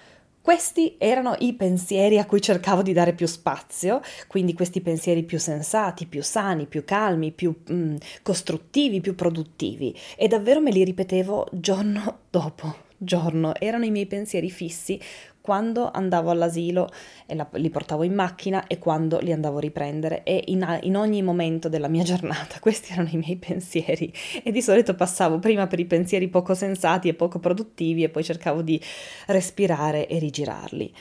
questi 0.43 0.97
erano 0.99 1.35
i 1.41 1.53
pensieri 1.53 2.19
a 2.19 2.25
cui 2.25 2.41
cercavo 2.41 2.81
di 2.81 2.95
dare 2.95 3.12
più 3.12 3.27
spazio, 3.27 4.01
quindi 4.27 4.55
questi 4.55 4.81
pensieri 4.81 5.23
più 5.23 5.39
sensati, 5.39 6.07
più 6.07 6.23
sani, 6.23 6.67
più 6.67 6.83
calmi, 6.85 7.31
più 7.31 7.55
mm, 7.71 7.97
costruttivi, 8.23 9.01
più 9.01 9.15
produttivi. 9.15 9.95
E 10.17 10.29
davvero 10.29 10.61
me 10.61 10.71
li 10.71 10.83
ripetevo 10.83 11.49
giorno 11.53 12.21
dopo 12.31 12.75
giorno. 12.97 13.55
Erano 13.59 13.85
i 13.85 13.91
miei 13.91 14.06
pensieri 14.06 14.51
fissi 14.51 14.99
quando 15.41 15.91
andavo 15.91 16.31
all'asilo 16.31 16.89
la, 17.27 17.49
li 17.53 17.71
portavo 17.71 18.03
in 18.03 18.15
macchina 18.15 18.67
e 18.67 18.79
quando 18.79 19.19
li 19.21 19.33
andavo 19.33 19.59
a 19.59 19.61
riprendere 19.61 20.23
e 20.23 20.45
in, 20.47 20.79
in, 20.83 20.97
ogni 20.97 21.23
momento 21.23 21.69
della 21.69 21.89
mia 21.89 22.05
giornata 22.05 22.59
questi 22.61 22.93
erano 22.93 23.09
i 23.13 23.17
miei 23.17 23.37
pensieri 23.37 24.13
e 24.43 24.53
di 24.53 24.63
solito 24.63 24.95
passavo 24.95 25.39
prima 25.39 25.67
per 25.67 25.81
i 25.81 25.87
pensieri 25.87 26.29
poco 26.29 26.55
sensati 26.55 27.09
e 27.09 27.15
poco 27.15 27.39
produttivi 27.39 28.03
e 28.03 28.09
poi 28.09 28.25
cercavo 28.25 28.63
di 28.63 28.81
respirare 29.27 30.07
e 30.07 30.19
rigirarli. 30.19 30.93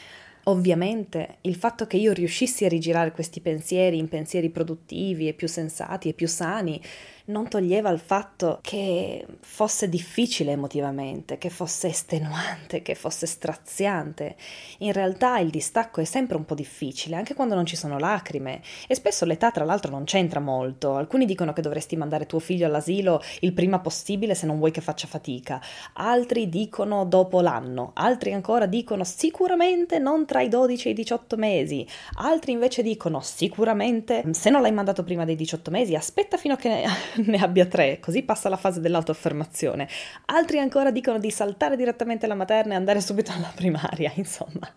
Ovviamente 0.43 1.37
il 1.41 1.55
fatto 1.55 1.85
che 1.85 1.97
io 1.97 2.13
riuscissi 2.13 2.65
a 2.65 2.69
rigirare 2.69 3.11
questi 3.11 3.41
pensieri 3.41 3.97
in 3.97 4.07
pensieri 4.07 4.49
produttivi 4.49 5.27
e 5.27 5.33
più 5.33 5.47
sensati 5.47 6.09
e 6.09 6.13
più 6.13 6.27
sani 6.27 6.81
non 7.29 7.47
toglieva 7.47 7.89
il 7.89 7.99
fatto 7.99 8.59
che 8.61 9.25
fosse 9.39 9.87
difficile 9.89 10.51
emotivamente, 10.51 11.37
che 11.37 11.49
fosse 11.49 11.87
estenuante, 11.87 12.81
che 12.81 12.95
fosse 12.95 13.25
straziante. 13.25 14.35
In 14.79 14.91
realtà 14.91 15.39
il 15.39 15.49
distacco 15.49 16.01
è 16.01 16.05
sempre 16.05 16.37
un 16.37 16.45
po' 16.45 16.55
difficile, 16.55 17.15
anche 17.15 17.33
quando 17.33 17.55
non 17.55 17.65
ci 17.65 17.75
sono 17.75 17.97
lacrime, 17.97 18.61
e 18.87 18.95
spesso 18.95 19.25
l'età 19.25 19.51
tra 19.51 19.63
l'altro 19.63 19.91
non 19.91 20.03
c'entra 20.03 20.39
molto. 20.39 20.95
Alcuni 20.95 21.25
dicono 21.25 21.53
che 21.53 21.61
dovresti 21.61 21.95
mandare 21.95 22.25
tuo 22.25 22.39
figlio 22.39 22.65
all'asilo 22.65 23.21
il 23.41 23.53
prima 23.53 23.79
possibile 23.79 24.35
se 24.35 24.45
non 24.45 24.57
vuoi 24.57 24.71
che 24.71 24.81
faccia 24.81 25.07
fatica, 25.07 25.61
altri 25.93 26.49
dicono 26.49 27.05
dopo 27.05 27.41
l'anno, 27.41 27.91
altri 27.93 28.33
ancora 28.33 28.65
dicono 28.65 29.03
sicuramente 29.03 29.99
non 29.99 30.25
tra 30.25 30.41
i 30.41 30.49
12 30.49 30.87
e 30.87 30.91
i 30.91 30.95
18 30.95 31.37
mesi, 31.37 31.87
altri 32.15 32.51
invece 32.53 32.81
dicono 32.81 33.21
sicuramente 33.21 34.23
se 34.31 34.49
non 34.49 34.61
l'hai 34.61 34.71
mandato 34.71 35.03
prima 35.03 35.25
dei 35.25 35.35
18 35.35 35.71
mesi 35.71 35.95
aspetta 35.95 36.37
fino 36.37 36.55
a 36.55 36.57
che 36.57 36.83
ne 37.25 37.37
abbia 37.37 37.65
tre, 37.65 37.99
così 37.99 38.23
passa 38.23 38.49
la 38.49 38.57
fase 38.57 38.79
dell'autoaffermazione. 38.79 39.87
Altri 40.25 40.59
ancora 40.59 40.91
dicono 40.91 41.19
di 41.19 41.31
saltare 41.31 41.75
direttamente 41.75 42.25
alla 42.25 42.35
materna 42.35 42.73
e 42.73 42.77
andare 42.77 43.01
subito 43.01 43.31
alla 43.31 43.51
primaria, 43.53 44.11
insomma. 44.15 44.71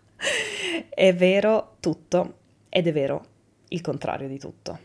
È 0.89 1.15
vero 1.15 1.77
tutto 1.81 2.35
ed 2.69 2.87
è 2.87 2.93
vero 2.93 3.25
il 3.69 3.81
contrario 3.81 4.29
di 4.29 4.39
tutto. 4.39 4.79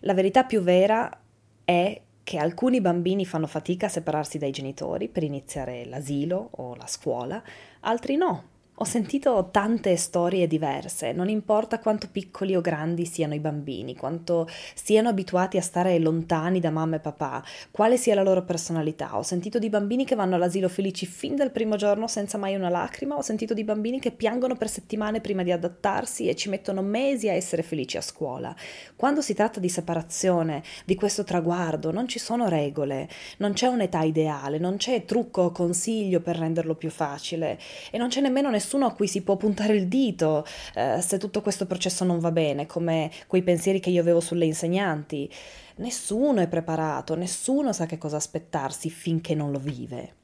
La 0.00 0.14
verità 0.14 0.44
più 0.44 0.60
vera 0.60 1.10
è 1.64 2.00
che 2.22 2.38
alcuni 2.38 2.80
bambini 2.80 3.26
fanno 3.26 3.46
fatica 3.46 3.86
a 3.86 3.90
separarsi 3.90 4.38
dai 4.38 4.50
genitori 4.50 5.08
per 5.08 5.22
iniziare 5.22 5.84
l'asilo 5.84 6.48
o 6.52 6.74
la 6.74 6.86
scuola, 6.86 7.42
altri 7.80 8.16
no, 8.16 8.52
ho 8.78 8.84
sentito 8.84 9.50
tante 9.52 9.94
storie 9.94 10.48
diverse, 10.48 11.12
non 11.12 11.28
importa 11.28 11.78
quanto 11.78 12.08
piccoli 12.10 12.56
o 12.56 12.60
grandi 12.60 13.04
siano 13.04 13.32
i 13.32 13.38
bambini, 13.38 13.94
quanto 13.94 14.48
siano 14.74 15.08
abituati 15.08 15.56
a 15.56 15.62
stare 15.62 15.96
lontani 16.00 16.58
da 16.58 16.70
mamma 16.70 16.96
e 16.96 16.98
papà, 16.98 17.44
quale 17.70 17.96
sia 17.96 18.16
la 18.16 18.24
loro 18.24 18.42
personalità. 18.42 19.16
Ho 19.16 19.22
sentito 19.22 19.60
di 19.60 19.68
bambini 19.68 20.04
che 20.04 20.16
vanno 20.16 20.34
all'asilo 20.34 20.68
felici 20.68 21.06
fin 21.06 21.36
dal 21.36 21.52
primo 21.52 21.76
giorno 21.76 22.08
senza 22.08 22.36
mai 22.36 22.56
una 22.56 22.68
lacrima, 22.68 23.16
ho 23.16 23.22
sentito 23.22 23.54
di 23.54 23.62
bambini 23.62 24.00
che 24.00 24.10
piangono 24.10 24.56
per 24.56 24.68
settimane 24.68 25.20
prima 25.20 25.44
di 25.44 25.52
adattarsi 25.52 26.26
e 26.26 26.34
ci 26.34 26.48
mettono 26.48 26.82
mesi 26.82 27.28
a 27.28 27.32
essere 27.32 27.62
felici 27.62 27.96
a 27.96 28.00
scuola. 28.00 28.52
Quando 28.96 29.20
si 29.20 29.34
tratta 29.34 29.60
di 29.60 29.68
separazione, 29.68 30.64
di 30.84 30.96
questo 30.96 31.22
traguardo, 31.22 31.92
non 31.92 32.08
ci 32.08 32.18
sono 32.18 32.48
regole, 32.48 33.08
non 33.36 33.52
c'è 33.52 33.68
un'età 33.68 34.02
ideale, 34.02 34.58
non 34.58 34.78
c'è 34.78 35.04
trucco 35.04 35.42
o 35.42 35.52
consiglio 35.52 36.18
per 36.18 36.38
renderlo 36.38 36.74
più 36.74 36.90
facile 36.90 37.56
e 37.92 37.98
non 37.98 38.08
c'è 38.08 38.20
nemmeno 38.20 38.50
nessuno 38.50 38.62
nessuno 38.64 38.86
a 38.86 38.94
cui 38.94 39.06
si 39.06 39.20
può 39.20 39.36
puntare 39.36 39.76
il 39.76 39.88
dito 39.88 40.46
eh, 40.74 41.00
se 41.02 41.18
tutto 41.18 41.42
questo 41.42 41.66
processo 41.66 42.02
non 42.02 42.18
va 42.18 42.32
bene, 42.32 42.64
come 42.64 43.10
quei 43.26 43.42
pensieri 43.42 43.78
che 43.78 43.90
io 43.90 44.00
avevo 44.00 44.20
sulle 44.20 44.46
insegnanti. 44.46 45.30
Nessuno 45.76 46.40
è 46.40 46.48
preparato, 46.48 47.14
nessuno 47.14 47.74
sa 47.74 47.84
che 47.84 47.98
cosa 47.98 48.16
aspettarsi 48.16 48.88
finché 48.88 49.34
non 49.34 49.50
lo 49.50 49.58
vive. 49.58 50.14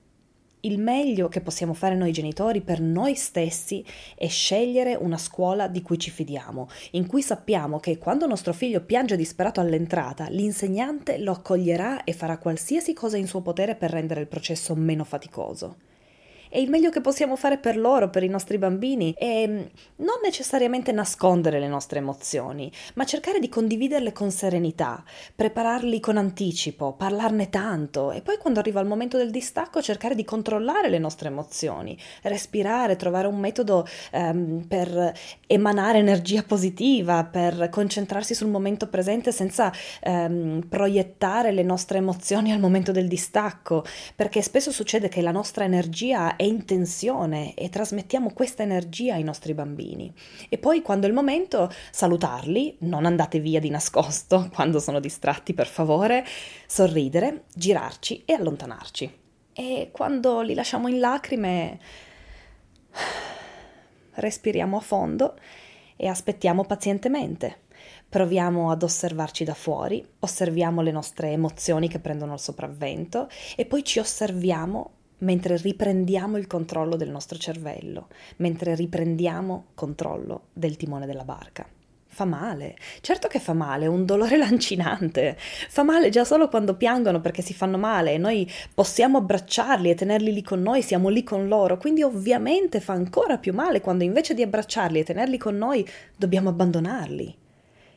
Il 0.62 0.78
meglio 0.78 1.28
che 1.28 1.40
possiamo 1.40 1.74
fare 1.74 1.96
noi 1.96 2.12
genitori 2.12 2.60
per 2.60 2.80
noi 2.80 3.14
stessi 3.14 3.84
è 4.14 4.28
scegliere 4.28 4.94
una 4.94 5.16
scuola 5.16 5.68
di 5.68 5.82
cui 5.82 5.98
ci 5.98 6.10
fidiamo, 6.10 6.68
in 6.92 7.06
cui 7.06 7.22
sappiamo 7.22 7.78
che 7.78 7.98
quando 7.98 8.26
nostro 8.26 8.52
figlio 8.52 8.82
piange 8.82 9.16
disperato 9.16 9.60
all'entrata, 9.60 10.28
l'insegnante 10.28 11.18
lo 11.18 11.32
accoglierà 11.32 12.04
e 12.04 12.12
farà 12.12 12.38
qualsiasi 12.38 12.92
cosa 12.94 13.16
in 13.16 13.26
suo 13.26 13.40
potere 13.40 13.74
per 13.74 13.90
rendere 13.90 14.20
il 14.20 14.28
processo 14.28 14.74
meno 14.74 15.04
faticoso. 15.04 15.76
E 16.52 16.60
il 16.60 16.68
meglio 16.68 16.90
che 16.90 17.00
possiamo 17.00 17.36
fare 17.36 17.58
per 17.58 17.76
loro, 17.76 18.10
per 18.10 18.24
i 18.24 18.28
nostri 18.28 18.58
bambini, 18.58 19.14
è 19.16 19.46
mm, 19.46 19.60
non 19.96 20.18
necessariamente 20.20 20.90
nascondere 20.90 21.60
le 21.60 21.68
nostre 21.68 22.00
emozioni, 22.00 22.70
ma 22.94 23.04
cercare 23.04 23.38
di 23.38 23.48
condividerle 23.48 24.10
con 24.10 24.32
serenità, 24.32 25.04
prepararli 25.36 26.00
con 26.00 26.16
anticipo, 26.16 26.94
parlarne 26.94 27.50
tanto 27.50 28.10
e 28.10 28.20
poi 28.20 28.36
quando 28.36 28.58
arriva 28.58 28.80
il 28.80 28.88
momento 28.88 29.16
del 29.16 29.30
distacco 29.30 29.80
cercare 29.80 30.16
di 30.16 30.24
controllare 30.24 30.88
le 30.88 30.98
nostre 30.98 31.28
emozioni, 31.28 31.96
respirare, 32.22 32.96
trovare 32.96 33.28
un 33.28 33.38
metodo 33.38 33.86
ehm, 34.10 34.64
per 34.66 35.12
emanare 35.46 35.98
energia 35.98 36.42
positiva, 36.42 37.22
per 37.22 37.68
concentrarsi 37.70 38.34
sul 38.34 38.48
momento 38.48 38.88
presente 38.88 39.30
senza 39.30 39.72
ehm, 40.02 40.66
proiettare 40.68 41.52
le 41.52 41.62
nostre 41.62 41.98
emozioni 41.98 42.50
al 42.50 42.58
momento 42.58 42.90
del 42.90 43.06
distacco, 43.06 43.84
perché 44.16 44.42
spesso 44.42 44.72
succede 44.72 45.08
che 45.08 45.22
la 45.22 45.30
nostra 45.30 45.62
energia 45.62 46.34
è 46.40 46.44
in 46.44 46.64
e 47.54 47.68
trasmettiamo 47.68 48.32
questa 48.32 48.62
energia 48.62 49.12
ai 49.12 49.22
nostri 49.22 49.52
bambini. 49.52 50.10
E 50.48 50.56
poi 50.56 50.80
quando 50.80 51.04
è 51.04 51.10
il 51.10 51.14
momento 51.14 51.70
salutarli, 51.90 52.78
non 52.80 53.04
andate 53.04 53.40
via 53.40 53.60
di 53.60 53.68
nascosto 53.68 54.48
quando 54.54 54.80
sono 54.80 55.00
distratti 55.00 55.52
per 55.52 55.66
favore, 55.66 56.24
sorridere, 56.66 57.44
girarci 57.54 58.22
e 58.24 58.32
allontanarci. 58.32 59.18
E 59.52 59.90
quando 59.92 60.40
li 60.40 60.54
lasciamo 60.54 60.88
in 60.88 60.98
lacrime 60.98 61.78
respiriamo 64.14 64.78
a 64.78 64.80
fondo 64.80 65.38
e 65.94 66.08
aspettiamo 66.08 66.64
pazientemente. 66.64 67.64
Proviamo 68.08 68.70
ad 68.70 68.82
osservarci 68.82 69.44
da 69.44 69.52
fuori, 69.52 70.02
osserviamo 70.20 70.80
le 70.80 70.90
nostre 70.90 71.32
emozioni 71.32 71.86
che 71.86 71.98
prendono 71.98 72.32
il 72.32 72.40
sopravvento 72.40 73.28
e 73.56 73.66
poi 73.66 73.84
ci 73.84 73.98
osserviamo 73.98 74.94
mentre 75.20 75.56
riprendiamo 75.56 76.36
il 76.36 76.46
controllo 76.46 76.96
del 76.96 77.10
nostro 77.10 77.38
cervello, 77.38 78.08
mentre 78.36 78.74
riprendiamo 78.74 79.66
controllo 79.74 80.48
del 80.52 80.76
timone 80.76 81.06
della 81.06 81.24
barca. 81.24 81.66
Fa 82.12 82.24
male, 82.24 82.76
certo 83.02 83.28
che 83.28 83.38
fa 83.38 83.52
male, 83.52 83.84
è 83.84 83.88
un 83.88 84.04
dolore 84.04 84.36
lancinante, 84.38 85.36
fa 85.38 85.84
male 85.84 86.10
già 86.10 86.24
solo 86.24 86.48
quando 86.48 86.74
piangono 86.74 87.20
perché 87.20 87.40
si 87.40 87.54
fanno 87.54 87.78
male 87.78 88.14
e 88.14 88.18
noi 88.18 88.50
possiamo 88.74 89.18
abbracciarli 89.18 89.90
e 89.90 89.94
tenerli 89.94 90.32
lì 90.32 90.42
con 90.42 90.60
noi, 90.60 90.82
siamo 90.82 91.08
lì 91.08 91.22
con 91.22 91.46
loro, 91.46 91.78
quindi 91.78 92.02
ovviamente 92.02 92.80
fa 92.80 92.94
ancora 92.94 93.38
più 93.38 93.54
male 93.54 93.80
quando 93.80 94.02
invece 94.02 94.34
di 94.34 94.42
abbracciarli 94.42 94.98
e 94.98 95.04
tenerli 95.04 95.38
con 95.38 95.56
noi 95.56 95.88
dobbiamo 96.16 96.48
abbandonarli. 96.48 97.39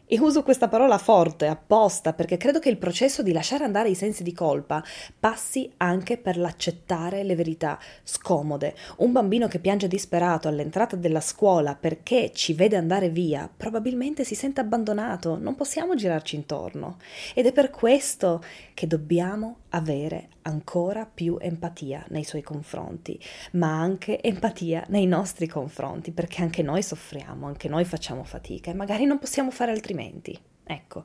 E 0.05 0.19
uso 0.19 0.43
questa 0.43 0.67
parola 0.67 0.97
forte, 0.97 1.47
apposta, 1.47 2.11
perché 2.11 2.35
credo 2.35 2.59
che 2.59 2.67
il 2.67 2.77
processo 2.77 3.23
di 3.23 3.31
lasciare 3.31 3.63
andare 3.63 3.87
i 3.87 3.95
sensi 3.95 4.21
di 4.21 4.33
colpa 4.33 4.83
passi 5.17 5.71
anche 5.77 6.17
per 6.17 6.37
l'accettare 6.37 7.23
le 7.23 7.35
verità 7.35 7.79
scomode. 8.03 8.75
Un 8.97 9.13
bambino 9.13 9.47
che 9.47 9.59
piange 9.59 9.87
disperato 9.87 10.49
all'entrata 10.49 10.97
della 10.97 11.21
scuola 11.21 11.75
perché 11.75 12.31
ci 12.33 12.53
vede 12.53 12.75
andare 12.75 13.07
via, 13.07 13.49
probabilmente 13.55 14.25
si 14.25 14.35
sente 14.35 14.59
abbandonato, 14.59 15.37
non 15.39 15.55
possiamo 15.55 15.95
girarci 15.95 16.35
intorno. 16.35 16.97
Ed 17.33 17.45
è 17.45 17.53
per 17.53 17.69
questo 17.69 18.43
che 18.73 18.87
dobbiamo 18.87 19.57
avere 19.69 20.29
ancora 20.43 21.05
più 21.05 21.37
empatia 21.39 22.05
nei 22.09 22.23
suoi 22.23 22.41
confronti, 22.41 23.19
ma 23.53 23.79
anche 23.79 24.21
empatia 24.21 24.85
nei 24.89 25.05
nostri 25.05 25.47
confronti, 25.47 26.11
perché 26.11 26.41
anche 26.41 26.61
noi 26.61 26.83
soffriamo, 26.83 27.47
anche 27.47 27.67
noi 27.67 27.85
facciamo 27.85 28.23
fatica 28.23 28.71
e 28.71 28.73
magari 28.73 29.05
non 29.05 29.19
possiamo 29.19 29.51
fare 29.51 29.71
altrimenti. 29.71 30.37
Ecco. 30.65 31.03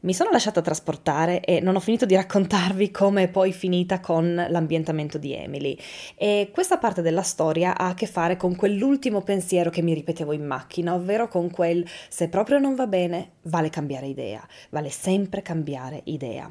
Mi 0.00 0.14
sono 0.14 0.30
lasciata 0.30 0.62
trasportare 0.62 1.40
e 1.40 1.58
non 1.58 1.74
ho 1.74 1.80
finito 1.80 2.06
di 2.06 2.14
raccontarvi 2.14 2.92
come 2.92 3.24
è 3.24 3.28
poi 3.28 3.52
finita 3.52 3.98
con 3.98 4.46
l'ambientamento 4.48 5.18
di 5.18 5.34
Emily. 5.34 5.76
E 6.14 6.50
questa 6.52 6.78
parte 6.78 7.02
della 7.02 7.22
storia 7.22 7.76
ha 7.76 7.88
a 7.88 7.94
che 7.94 8.06
fare 8.06 8.36
con 8.36 8.54
quell'ultimo 8.54 9.22
pensiero 9.22 9.70
che 9.70 9.82
mi 9.82 9.94
ripetevo 9.94 10.32
in 10.32 10.46
macchina, 10.46 10.94
ovvero 10.94 11.26
con 11.26 11.50
quel 11.50 11.84
se 12.08 12.28
proprio 12.28 12.60
non 12.60 12.76
va 12.76 12.86
bene, 12.86 13.32
vale 13.42 13.70
cambiare 13.70 14.06
idea, 14.06 14.46
vale 14.70 14.90
sempre 14.90 15.42
cambiare 15.42 16.02
idea 16.04 16.48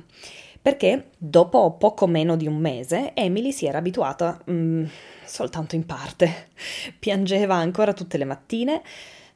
perché 0.60 1.12
dopo 1.18 1.78
poco 1.78 2.08
meno 2.08 2.36
di 2.36 2.46
un 2.46 2.58
mese 2.58 3.14
Emily 3.14 3.54
si 3.54 3.66
era 3.68 3.78
abituata 3.78 4.44
mm, 4.52 4.84
soltanto 5.24 5.76
in 5.76 5.86
parte. 5.86 6.50
Piangeva 7.00 7.56
ancora 7.56 7.94
tutte 7.94 8.18
le 8.18 8.26
mattine, 8.26 8.82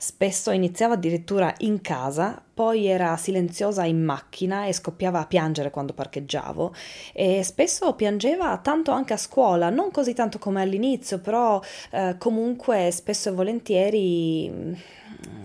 spesso 0.02 0.50
iniziava 0.50 0.96
addirittura 0.96 1.54
in 1.60 1.80
casa, 1.80 2.42
poi 2.52 2.88
era 2.88 3.16
silenziosa 3.18 3.86
in 3.86 4.04
macchina 4.04 4.66
e 4.66 4.74
scoppiava 4.74 5.20
a 5.20 5.28
piangere 5.28 5.70
quando 5.70 5.94
parcheggiavo. 5.94 6.74
E 7.14 7.44
spesso 7.44 7.94
piangeva 7.94 8.58
tanto 8.58 8.90
anche 8.90 9.14
a 9.14 9.18
scuola, 9.18 9.70
non 9.70 9.92
così 9.92 10.14
tanto 10.14 10.40
come 10.40 10.64
all'inizio, 10.64 11.20
però 11.20 11.62
eh, 11.92 12.16
comunque 12.18 12.90
spesso 12.90 13.30
e 13.30 13.32
volentieri 13.32 14.76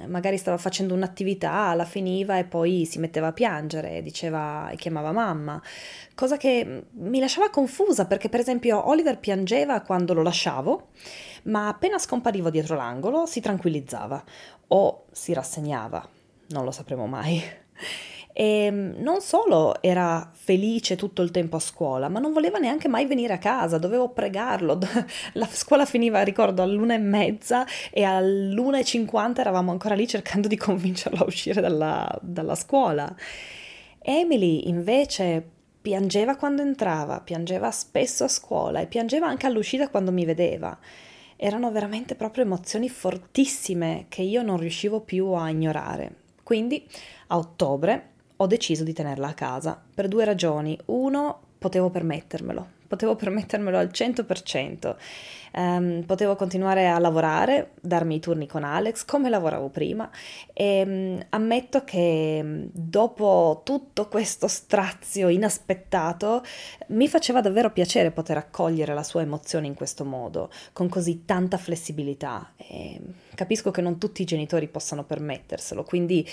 magari 0.09 0.37
stava 0.39 0.57
facendo 0.57 0.95
un'attività, 0.95 1.73
la 1.75 1.85
finiva 1.85 2.39
e 2.39 2.45
poi 2.45 2.85
si 2.85 2.99
metteva 2.99 3.29
a 3.29 3.33
piangere, 3.33 4.03
diceva 4.03 4.71
e 4.71 4.77
chiamava 4.77 5.13
mamma, 5.13 5.61
cosa 6.15 6.37
che 6.37 6.85
mi 6.91 7.19
lasciava 7.19 7.51
confusa 7.51 8.07
perché 8.07 8.29
per 8.29 8.41
esempio 8.41 8.89
Oliver 8.89 9.19
piangeva 9.19 9.81
quando 9.81 10.15
lo 10.15 10.23
lasciavo, 10.23 10.89
ma 11.45 11.69
appena 11.69 11.99
scomparivo 11.99 12.51
dietro 12.51 12.77
l'angolo 12.77 13.27
si 13.27 13.41
tranquillizzava 13.41 14.25
o 14.69 15.05
si 15.13 15.33
rassegnava, 15.33 16.09
non 16.49 16.65
lo 16.65 16.71
sapremo 16.71 17.07
mai. 17.07 17.43
E 18.39 18.71
mm, 18.71 19.01
non 19.01 19.23
solo 19.23 19.81
era 19.81 20.29
felice 20.31 20.95
tutto 20.95 21.23
il 21.23 21.31
tempo 21.31 21.57
a 21.57 21.59
scuola, 21.59 22.11
ma 22.11 22.19
non 22.19 22.35
voleva 22.35 22.59
neanche 22.59 22.87
mai 22.87 23.07
venire 23.07 23.33
a 23.33 23.39
casa, 23.39 23.79
dovevo 23.79 24.11
pregarlo. 24.11 24.79
La 25.33 25.49
scuola 25.51 25.87
finiva, 25.87 26.21
ricordo, 26.21 26.61
all'una 26.61 26.93
e 26.93 26.99
mezza 26.99 27.65
e 27.91 28.03
all'una 28.03 28.79
e 28.79 28.85
cinquanta 28.85 29.41
eravamo 29.41 29.71
ancora 29.71 29.95
lì 29.95 30.07
cercando 30.07 30.49
di 30.49 30.57
convincerlo 30.59 31.21
a 31.21 31.27
uscire 31.27 31.63
dalla, 31.63 32.07
dalla 32.21 32.55
scuola. 32.55 33.11
Emily 34.03 34.69
invece 34.69 35.43
piangeva 35.81 36.37
quando 36.37 36.61
entrava, 36.61 37.21
piangeva 37.21 37.71
spesso 37.71 38.25
a 38.25 38.29
scuola 38.29 38.81
e 38.81 38.87
piangeva 38.87 39.27
anche 39.27 39.47
all'uscita 39.47 39.89
quando 39.89 40.13
mi 40.13 40.27
vedeva. 40.27 40.79
Erano 41.37 41.71
veramente 41.71 42.15
proprio 42.15 42.45
emozioni 42.45 42.91
fortissime 42.91 44.05
che 44.11 44.21
io 44.21 44.43
non 44.43 44.59
riuscivo 44.59 45.01
più 45.01 45.29
a 45.29 45.49
ignorare. 45.49 46.17
Quindi 46.43 46.87
a 47.29 47.39
ottobre 47.39 48.11
ho 48.37 48.47
deciso 48.47 48.85
di 48.85 48.93
tenerla 48.93 49.29
a 49.29 49.35
casa 49.35 49.81
per 49.95 50.09
due 50.09 50.25
ragioni. 50.25 50.79
Uno, 50.87 51.41
potevo 51.59 51.91
permettermelo, 51.91 52.67
potevo 52.87 53.17
permettermelo 53.17 53.79
al 53.79 53.91
100%. 53.93 54.97
Um, 55.53 55.63
ehm, 55.63 56.03
potevo 56.05 56.37
continuare 56.37 56.89
a 56.89 56.99
lavorare, 56.99 57.73
darmi 57.81 58.17
i 58.17 58.21
turni 58.21 58.47
con 58.47 58.63
Alex 58.63 59.07
come 59.07 59.31
lavoravo 59.31 59.71
prima 59.71 60.11
e 60.53 60.83
um, 60.87 61.27
ammetto 61.31 61.83
che 61.83 62.41
mm, 62.43 62.65
dopo 62.73 63.63
tutto 63.65 64.07
questo 64.09 64.49
strazio 64.49 65.29
inaspettato 65.29 66.43
mi 66.89 67.09
faceva 67.09 67.41
davvero 67.41 67.71
piacere 67.71 68.11
poter 68.11 68.37
accogliere 68.37 68.93
la 68.93 69.03
sua 69.03 69.23
emozione 69.23 69.67
in 69.67 69.75
questo 69.75 70.05
modo, 70.05 70.51
con 70.73 70.91
così 70.91 71.25
tanta 71.25 71.57
flessibilità. 71.57 72.53
E 72.57 73.01
capisco 73.35 73.71
che 73.71 73.81
non 73.81 73.99
tutti 73.99 74.21
i 74.23 74.27
genitori 74.27 74.69
possano 74.69 75.05
permetterselo, 75.05 75.85
quindi 75.85 76.27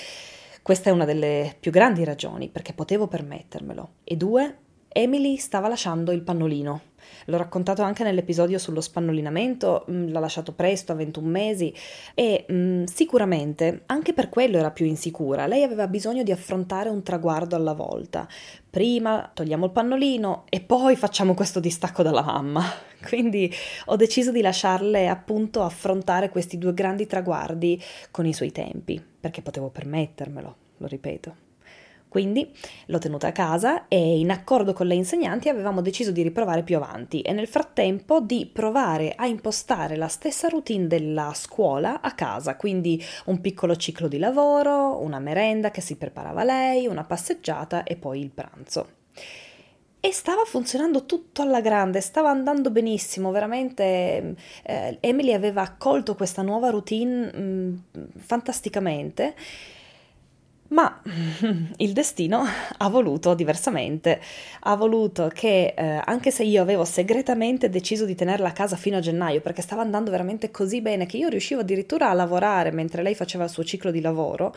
questa 0.63 0.89
è 0.89 0.93
una 0.93 1.03
delle 1.03 1.57
più 1.59 1.71
grandi 1.71 2.05
ragioni, 2.05 2.47
perché 2.47 2.71
potevo 2.71 3.07
permettermelo. 3.07 3.95
E 4.05 4.15
due, 4.15 4.57
Emily 4.87 5.35
stava 5.35 5.67
lasciando 5.67 6.13
il 6.13 6.21
pannolino. 6.21 6.81
L'ho 7.25 7.37
raccontato 7.37 7.81
anche 7.81 8.03
nell'episodio 8.03 8.57
sullo 8.57 8.81
spannolinamento, 8.81 9.85
mm, 9.89 10.11
l'ha 10.11 10.19
lasciato 10.19 10.53
presto, 10.53 10.91
a 10.91 10.95
21 10.95 11.27
mesi, 11.27 11.73
e 12.13 12.45
mh, 12.47 12.53
mm, 12.53 12.83
sicuramente 12.85 13.83
anche 13.87 14.13
per 14.13 14.29
quello 14.29 14.57
era 14.57 14.71
più 14.71 14.85
insicura. 14.85 15.47
Lei 15.47 15.63
aveva 15.63 15.87
bisogno 15.87 16.23
di 16.23 16.31
affrontare 16.31 16.89
un 16.89 17.03
traguardo 17.03 17.55
alla 17.55 17.73
volta. 17.73 18.27
Prima 18.69 19.29
togliamo 19.33 19.65
il 19.65 19.71
pannolino 19.71 20.45
e 20.49 20.59
poi 20.61 20.95
facciamo 20.95 21.33
questo 21.33 21.59
distacco 21.59 22.03
dalla 22.03 22.23
mamma. 22.23 22.63
Quindi 23.07 23.51
ho 23.85 23.95
deciso 23.95 24.31
di 24.31 24.41
lasciarle 24.41 25.07
appunto 25.07 25.61
affrontare 25.61 26.29
questi 26.29 26.57
due 26.57 26.73
grandi 26.73 27.05
traguardi 27.05 27.81
con 28.11 28.25
i 28.25 28.33
suoi 28.33 28.51
tempi 28.51 29.01
perché 29.19 29.41
potevo 29.41 29.69
permettermelo, 29.69 30.55
lo 30.77 30.87
ripeto. 30.87 31.42
Quindi 32.13 32.47
l'ho 32.85 32.99
tenuta 32.99 33.25
a 33.25 33.31
casa 33.31 33.87
e 33.87 34.19
in 34.19 34.29
accordo 34.29 34.73
con 34.73 34.85
le 34.85 34.93
insegnanti 34.93 35.49
avevamo 35.49 35.81
deciso 35.81 36.11
di 36.11 36.21
riprovare 36.21 36.61
più 36.61 36.75
avanti 36.75 37.21
e 37.21 37.33
nel 37.33 37.47
frattempo 37.47 38.19
di 38.19 38.45
provare 38.45 39.15
a 39.15 39.25
impostare 39.25 39.95
la 39.95 40.07
stessa 40.07 40.47
routine 40.47 40.85
della 40.85 41.31
scuola 41.33 42.01
a 42.01 42.11
casa, 42.11 42.55
quindi 42.55 43.03
un 43.25 43.41
piccolo 43.41 43.75
ciclo 43.75 44.07
di 44.07 44.19
lavoro, 44.19 45.01
una 45.01 45.17
merenda 45.17 45.71
che 45.71 45.81
si 45.81 45.95
preparava 45.95 46.43
lei, 46.43 46.85
una 46.85 47.03
passeggiata 47.03 47.81
e 47.81 47.95
poi 47.95 48.19
il 48.19 48.29
pranzo. 48.29 48.89
E 49.99 50.11
stava 50.11 50.43
funzionando 50.45 51.05
tutto 51.07 51.41
alla 51.41 51.61
grande, 51.61 51.99
stava 51.99 52.29
andando 52.29 52.69
benissimo, 52.69 53.31
veramente 53.31 54.35
eh, 54.61 54.97
Emily 54.99 55.33
aveva 55.33 55.63
accolto 55.63 56.13
questa 56.13 56.43
nuova 56.43 56.69
routine 56.69 57.25
mh, 57.25 57.83
mm, 57.97 58.03
fantasticamente, 58.17 59.33
Ma 60.73 61.01
il 61.77 61.93
destino 61.93 62.43
ha 62.77 62.89
voluto 62.89 63.35
diversamente, 63.35 64.19
ha 64.61 64.75
voluto 64.75 65.29
che 65.31 65.75
eh, 65.77 66.01
anche 66.03 66.31
se 66.31 66.43
io 66.43 66.63
avevo 66.63 66.83
segretamente 66.83 67.69
deciso 67.69 68.05
di 68.05 68.15
tenerla 68.15 68.49
a 68.49 68.53
casa 68.53 68.75
fino 68.75 68.97
a 68.97 68.99
gennaio 68.99 69.39
perché 69.41 69.61
stava 69.61 69.83
andando 69.83 70.09
veramente 70.09 70.49
così 70.49 70.81
bene 70.81 71.05
che 71.05 71.17
io 71.17 71.29
riuscivo 71.29 71.61
addirittura 71.61 72.09
a 72.09 72.13
lavorare 72.13 72.71
mentre 72.71 73.03
lei 73.03 73.13
faceva 73.13 73.43
il 73.43 73.51
suo 73.51 73.63
ciclo 73.63 73.91
di 73.91 74.01
lavoro, 74.01 74.53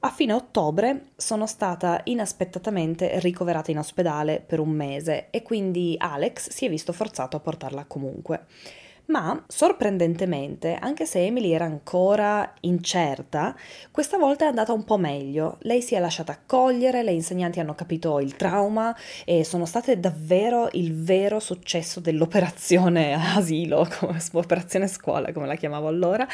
a 0.00 0.10
fine 0.10 0.32
ottobre 0.32 1.08
sono 1.16 1.46
stata 1.46 2.00
inaspettatamente 2.04 3.18
ricoverata 3.20 3.70
in 3.70 3.78
ospedale 3.78 4.42
per 4.44 4.60
un 4.60 4.70
mese 4.70 5.26
e 5.28 5.42
quindi 5.42 5.94
Alex 5.98 6.48
si 6.50 6.64
è 6.64 6.70
visto 6.70 6.92
forzato 6.94 7.36
a 7.36 7.40
portarla 7.40 7.84
comunque. 7.84 8.46
Ma 9.06 9.44
sorprendentemente, 9.46 10.78
anche 10.80 11.04
se 11.04 11.26
Emily 11.26 11.50
era 11.50 11.66
ancora 11.66 12.54
incerta, 12.60 13.54
questa 13.90 14.16
volta 14.16 14.46
è 14.46 14.48
andata 14.48 14.72
un 14.72 14.84
po' 14.84 14.96
meglio. 14.96 15.58
Lei 15.62 15.82
si 15.82 15.94
è 15.94 16.00
lasciata 16.00 16.32
accogliere, 16.32 17.02
le 17.02 17.12
insegnanti 17.12 17.60
hanno 17.60 17.74
capito 17.74 18.18
il 18.18 18.34
trauma 18.34 18.96
e 19.26 19.44
sono 19.44 19.66
state 19.66 20.00
davvero 20.00 20.70
il 20.72 20.94
vero 20.94 21.38
successo 21.38 22.00
dell'operazione 22.00 23.12
asilo, 23.36 23.86
come 23.98 24.18
operazione 24.32 24.88
scuola, 24.88 25.32
come 25.32 25.46
la 25.46 25.56
chiamavo 25.56 25.86
allora. 25.86 26.26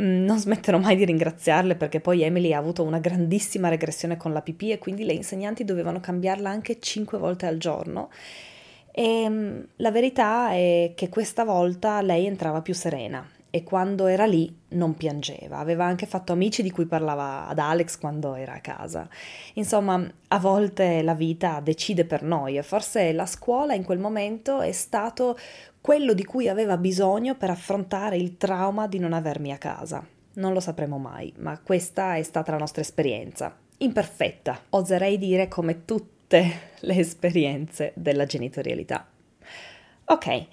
Mm, 0.00 0.24
non 0.24 0.40
smetterò 0.40 0.78
mai 0.78 0.96
di 0.96 1.04
ringraziarle 1.04 1.76
perché 1.76 2.00
poi 2.00 2.22
Emily 2.22 2.52
ha 2.52 2.58
avuto 2.58 2.82
una 2.82 2.98
grandissima 2.98 3.68
regressione 3.68 4.16
con 4.16 4.32
la 4.32 4.42
pipì 4.42 4.72
e 4.72 4.78
quindi 4.78 5.04
le 5.04 5.12
insegnanti 5.12 5.64
dovevano 5.64 6.00
cambiarla 6.00 6.50
anche 6.50 6.80
5 6.80 7.18
volte 7.18 7.46
al 7.46 7.58
giorno. 7.58 8.08
E 9.00 9.22
ehm, 9.22 9.66
la 9.76 9.90
verità 9.90 10.50
è 10.50 10.92
che 10.94 11.08
questa 11.08 11.42
volta 11.42 12.02
lei 12.02 12.26
entrava 12.26 12.60
più 12.60 12.74
serena 12.74 13.26
e 13.48 13.62
quando 13.62 14.04
era 14.04 14.26
lì 14.26 14.54
non 14.72 14.94
piangeva. 14.94 15.56
Aveva 15.56 15.86
anche 15.86 16.04
fatto 16.04 16.32
amici 16.32 16.62
di 16.62 16.70
cui 16.70 16.84
parlava 16.84 17.48
ad 17.48 17.58
Alex 17.58 17.96
quando 17.96 18.34
era 18.34 18.52
a 18.52 18.60
casa. 18.60 19.08
Insomma, 19.54 20.06
a 20.28 20.38
volte 20.38 21.00
la 21.00 21.14
vita 21.14 21.60
decide 21.60 22.04
per 22.04 22.22
noi 22.22 22.58
e 22.58 22.62
forse 22.62 23.12
la 23.12 23.24
scuola 23.24 23.72
in 23.72 23.84
quel 23.84 23.98
momento 23.98 24.60
è 24.60 24.72
stato 24.72 25.34
quello 25.80 26.12
di 26.12 26.26
cui 26.26 26.50
aveva 26.50 26.76
bisogno 26.76 27.36
per 27.36 27.48
affrontare 27.48 28.18
il 28.18 28.36
trauma 28.36 28.86
di 28.86 28.98
non 28.98 29.14
avermi 29.14 29.50
a 29.50 29.56
casa. 29.56 30.06
Non 30.34 30.52
lo 30.52 30.60
sapremo 30.60 30.98
mai, 30.98 31.32
ma 31.38 31.58
questa 31.58 32.16
è 32.16 32.22
stata 32.22 32.52
la 32.52 32.58
nostra 32.58 32.82
esperienza. 32.82 33.56
Imperfetta, 33.78 34.60
oserei 34.68 35.16
dire 35.16 35.48
come 35.48 35.86
tutti 35.86 36.19
tutte 36.30 36.60
le 36.78 36.94
esperienze 36.94 37.90
della 37.96 38.24
genitorialità. 38.24 39.04
Ok, 40.04 40.46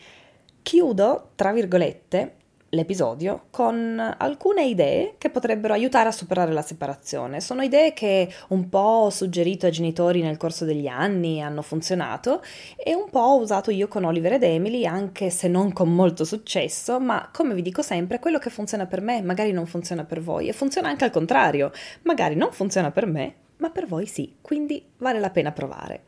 chiudo, 0.63 1.29
tra 1.35 1.51
virgolette, 1.51 2.33
l'episodio 2.69 3.43
con 3.51 4.15
alcune 4.17 4.65
idee 4.65 5.13
che 5.19 5.29
potrebbero 5.29 5.75
aiutare 5.75 6.09
a 6.09 6.11
superare 6.11 6.51
la 6.51 6.63
separazione. 6.63 7.41
Sono 7.41 7.61
idee 7.61 7.93
che 7.93 8.27
un 8.47 8.69
po' 8.69 8.79
ho 8.79 9.09
suggerito 9.11 9.67
ai 9.67 9.71
genitori 9.71 10.23
nel 10.23 10.37
corso 10.37 10.65
degli 10.65 10.87
anni, 10.87 11.43
hanno 11.43 11.61
funzionato 11.61 12.41
e 12.75 12.95
un 12.95 13.11
po' 13.11 13.19
ho 13.19 13.37
usato 13.39 13.69
io 13.69 13.87
con 13.87 14.03
Oliver 14.03 14.33
ed 14.33 14.43
Emily, 14.43 14.83
anche 14.85 15.29
se 15.29 15.47
non 15.47 15.71
con 15.73 15.93
molto 15.93 16.25
successo, 16.25 16.99
ma 16.99 17.29
come 17.31 17.53
vi 17.53 17.61
dico 17.61 17.83
sempre, 17.83 18.17
quello 18.17 18.39
che 18.39 18.49
funziona 18.49 18.87
per 18.87 19.01
me 19.01 19.21
magari 19.21 19.51
non 19.51 19.67
funziona 19.67 20.05
per 20.05 20.21
voi 20.21 20.47
e 20.47 20.53
funziona 20.53 20.89
anche 20.89 21.03
al 21.03 21.11
contrario, 21.11 21.71
magari 22.01 22.33
non 22.33 22.51
funziona 22.51 22.89
per 22.89 23.05
me, 23.05 23.45
ma 23.57 23.69
per 23.69 23.87
voi 23.87 24.05
sì, 24.05 24.35
quindi 24.41 24.83
vale 24.97 25.19
la 25.19 25.29
pena 25.29 25.51
provare. 25.51 26.03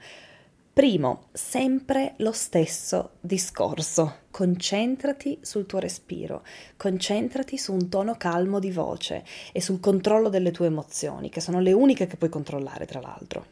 Primo, 0.71 1.27
sempre 1.33 2.13
lo 2.17 2.31
stesso 2.31 3.15
discorso. 3.19 4.19
Concentrati 4.31 5.39
sul 5.41 5.65
tuo 5.65 5.79
respiro, 5.79 6.45
concentrati 6.77 7.57
su 7.57 7.73
un 7.73 7.89
tono 7.89 8.15
calmo 8.15 8.59
di 8.59 8.71
voce 8.71 9.25
e 9.51 9.59
sul 9.59 9.81
controllo 9.81 10.29
delle 10.29 10.51
tue 10.51 10.67
emozioni, 10.67 11.29
che 11.29 11.41
sono 11.41 11.59
le 11.59 11.73
uniche 11.73 12.07
che 12.07 12.15
puoi 12.15 12.29
controllare, 12.29 12.85
tra 12.85 13.01
l'altro. 13.01 13.45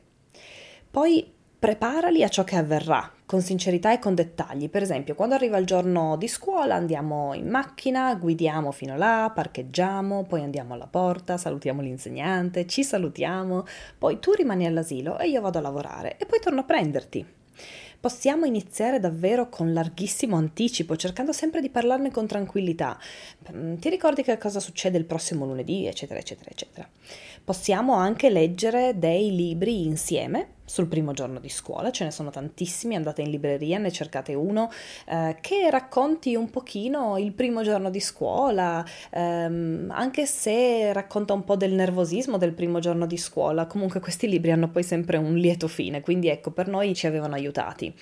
Poi 0.90 1.30
preparali 1.60 2.24
a 2.24 2.30
ciò 2.30 2.46
che 2.46 2.56
avverrà, 2.56 3.12
con 3.28 3.42
sincerità 3.42 3.92
e 3.92 4.00
con 4.00 4.16
dettagli. 4.16 4.70
Per 4.70 4.82
esempio, 4.82 5.14
quando 5.14 5.36
arriva 5.36 5.58
il 5.58 5.66
giorno 5.66 6.16
di 6.16 6.30
scuola 6.30 6.76
andiamo 6.76 7.34
in 7.34 7.50
macchina, 7.50 8.16
guidiamo 8.16 8.72
fino 8.72 8.96
là, 8.96 9.30
parcheggiamo, 9.36 10.24
poi 10.24 10.44
andiamo 10.44 10.74
alla 10.74 10.88
porta, 10.88 11.36
salutiamo 11.36 11.82
l'insegnante, 11.82 12.66
ci 12.66 12.86
salutiamo, 12.86 13.66
poi 13.98 14.20
tu 14.20 14.32
rimani 14.32 14.66
all'asilo 14.66 15.20
e 15.20 15.28
io 15.28 15.42
vado 15.42 15.58
a 15.58 15.62
lavorare 15.62 16.16
e 16.18 16.26
poi 16.26 16.40
torno 16.40 16.62
a 16.62 16.64
prenderti. 16.64 17.26
Possiamo 18.00 18.46
iniziare 18.46 19.02
davvero 19.02 19.50
con 19.50 19.74
larghissimo 19.74 20.38
anticipo, 20.38 20.96
cercando 20.96 21.34
sempre 21.34 21.60
di 21.60 21.70
parlarne 21.70 22.12
con 22.12 22.28
tranquillità. 22.28 22.98
Mm, 23.52 23.76
ti 23.76 23.90
ricordi 23.90 24.24
che 24.24 24.38
cosa 24.38 24.62
succede 24.62 24.98
il 24.98 25.06
prossimo 25.06 25.46
lunedì, 25.46 25.86
eccetera, 25.86 26.18
eccetera, 26.18 26.50
eccetera. 26.50 26.88
Possiamo 27.44 27.96
anche 27.96 28.30
leggere 28.30 28.98
dei 28.98 29.36
libri 29.36 29.86
insieme 29.86 30.56
sul 30.68 30.88
primo 30.88 31.14
giorno 31.14 31.40
di 31.40 31.48
scuola, 31.48 31.92
ce 31.92 32.04
ne 32.04 32.12
sono 32.12 32.30
tantissimi, 32.30 32.96
andate 32.96 33.22
in 33.22 33.30
libreria, 33.30 33.78
ne 33.78 33.90
cercate 33.90 34.34
uno 34.34 34.70
eh, 35.06 35.38
che 35.40 35.70
racconti 35.70 36.36
un 36.36 36.50
pochino 36.50 37.18
il 37.18 37.32
primo 37.32 37.64
giorno 37.64 37.90
di 37.90 38.02
scuola, 38.02 38.86
ehm, 39.12 39.88
anche 39.90 40.26
se 40.26 40.92
racconta 40.92 41.32
un 41.32 41.46
po' 41.46 41.56
del 41.56 41.72
nervosismo 41.72 42.38
del 42.38 42.52
primo 42.52 42.80
giorno 42.80 43.06
di 43.06 43.18
scuola, 43.18 43.66
comunque 43.66 44.02
questi 44.02 44.28
libri 44.28 44.52
hanno 44.52 44.70
poi 44.70 44.84
sempre 44.84 45.16
un 45.16 45.36
lieto 45.36 45.70
fine, 45.70 46.02
quindi 46.02 46.28
ecco, 46.28 46.52
per 46.52 46.68
noi 46.68 46.94
ci 46.94 47.08
avevano 47.08 47.36
aiutati. 47.36 47.94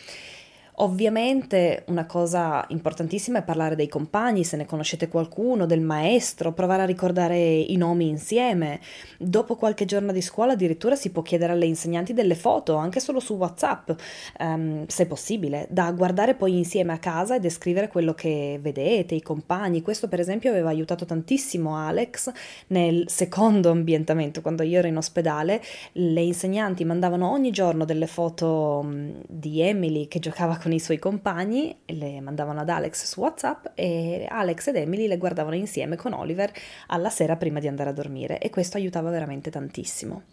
Ovviamente 0.79 1.83
una 1.88 2.05
cosa 2.05 2.65
importantissima 2.69 3.39
è 3.39 3.43
parlare 3.43 3.75
dei 3.75 3.88
compagni, 3.88 4.43
se 4.43 4.57
ne 4.57 4.65
conoscete 4.65 5.07
qualcuno, 5.07 5.65
del 5.65 5.79
maestro, 5.79 6.51
provare 6.51 6.81
a 6.81 6.85
ricordare 6.85 7.38
i 7.38 7.77
nomi 7.77 8.09
insieme. 8.09 8.81
Dopo 9.17 9.55
qualche 9.55 9.85
giorno 9.85 10.11
di 10.11 10.21
scuola 10.21 10.51
addirittura 10.51 10.97
si 10.97 11.11
può 11.11 11.21
chiedere 11.21 11.53
alle 11.53 11.65
insegnanti 11.65 12.11
delle 12.13 12.35
foto, 12.35 12.75
anche 12.75 12.99
solo 12.99 13.21
su 13.21 13.35
WhatsApp, 13.35 13.91
um, 14.39 14.85
se 14.88 15.05
possibile, 15.05 15.65
da 15.69 15.91
guardare 15.91 16.35
poi 16.35 16.57
insieme 16.57 16.91
a 16.91 16.97
casa 16.97 17.35
e 17.35 17.39
descrivere 17.39 17.88
quello 17.88 18.13
che 18.13 18.59
vedete, 18.61 19.15
i 19.15 19.21
compagni. 19.21 19.81
Questo 19.81 20.09
per 20.09 20.19
esempio 20.19 20.49
aveva 20.49 20.69
aiutato 20.69 21.05
tantissimo 21.05 21.77
Alex 21.77 22.31
nel 22.67 23.05
secondo 23.07 23.71
ambientamento, 23.71 24.41
quando 24.41 24.63
io 24.63 24.79
ero 24.79 24.89
in 24.89 24.97
ospedale, 24.97 25.61
le 25.93 26.21
insegnanti 26.21 26.83
mandavano 26.83 27.31
ogni 27.31 27.51
giorno 27.51 27.85
delle 27.85 28.07
foto 28.07 28.85
di 29.27 29.61
Emily 29.61 30.09
che 30.09 30.19
giocava 30.19 30.57
con 30.65 30.73
i 30.73 30.80
suoi 30.80 30.97
compagni, 30.97 31.78
le 31.86 32.19
mandavano 32.21 32.62
ad 32.62 32.69
Alex 32.69 33.06
su 33.06 33.19
WhatsApp 33.19 33.67
e 33.75 34.25
Alex 34.28 34.69
ed 34.69 34.78
Emily 34.78 35.06
le 35.06 35.19
guardavano 35.19 35.54
insieme 35.54 35.95
con 35.95 36.12
Oliver 36.13 36.51
alla 36.88 37.12
sera 37.12 37.36
prima 37.36 37.60
di 37.60 37.67
andare 37.67 37.91
a 37.91 37.93
dormire 37.93 38.39
e 38.39 38.49
questo 38.49 38.78
aiutava 38.78 39.12
veramente 39.12 39.51
tantissimo. 39.51 40.23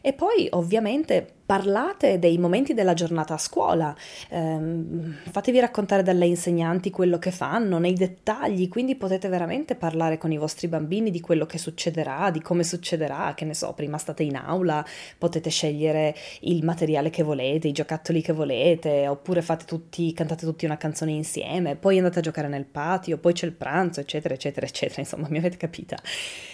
E 0.00 0.14
poi 0.14 0.46
ovviamente 0.52 1.26
parlate 1.46 2.18
dei 2.18 2.38
momenti 2.38 2.72
della 2.72 2.94
giornata 2.94 3.34
a 3.34 3.38
scuola, 3.38 3.94
ehm, 4.30 5.16
fatevi 5.30 5.60
raccontare 5.60 6.02
dalle 6.02 6.26
insegnanti 6.26 6.90
quello 6.90 7.18
che 7.18 7.30
fanno 7.30 7.78
nei 7.78 7.92
dettagli, 7.92 8.68
quindi 8.68 8.96
potete 8.96 9.28
veramente 9.28 9.74
parlare 9.74 10.16
con 10.16 10.32
i 10.32 10.38
vostri 10.38 10.68
bambini 10.68 11.10
di 11.10 11.20
quello 11.20 11.44
che 11.44 11.58
succederà, 11.58 12.30
di 12.30 12.40
come 12.40 12.64
succederà, 12.64 13.34
che 13.34 13.44
ne 13.44 13.54
so, 13.54 13.72
prima 13.74 13.98
state 13.98 14.22
in 14.22 14.36
aula, 14.36 14.84
potete 15.18 15.50
scegliere 15.50 16.14
il 16.40 16.64
materiale 16.64 17.10
che 17.10 17.22
volete, 17.22 17.68
i 17.68 17.72
giocattoli 17.72 18.22
che 18.22 18.32
volete, 18.32 19.06
oppure 19.06 19.42
fate 19.42 19.64
tutti, 19.74 20.12
cantate 20.12 20.46
tutti 20.46 20.64
una 20.64 20.76
canzone 20.76 21.10
insieme, 21.10 21.74
poi 21.74 21.96
andate 21.96 22.20
a 22.20 22.22
giocare 22.22 22.48
nel 22.48 22.64
patio, 22.64 23.18
poi 23.18 23.32
c'è 23.32 23.46
il 23.46 23.52
pranzo, 23.52 24.00
eccetera, 24.00 24.34
eccetera, 24.34 24.66
eccetera, 24.66 25.00
insomma, 25.00 25.26
mi 25.28 25.38
avete 25.38 25.56
capita. 25.56 25.96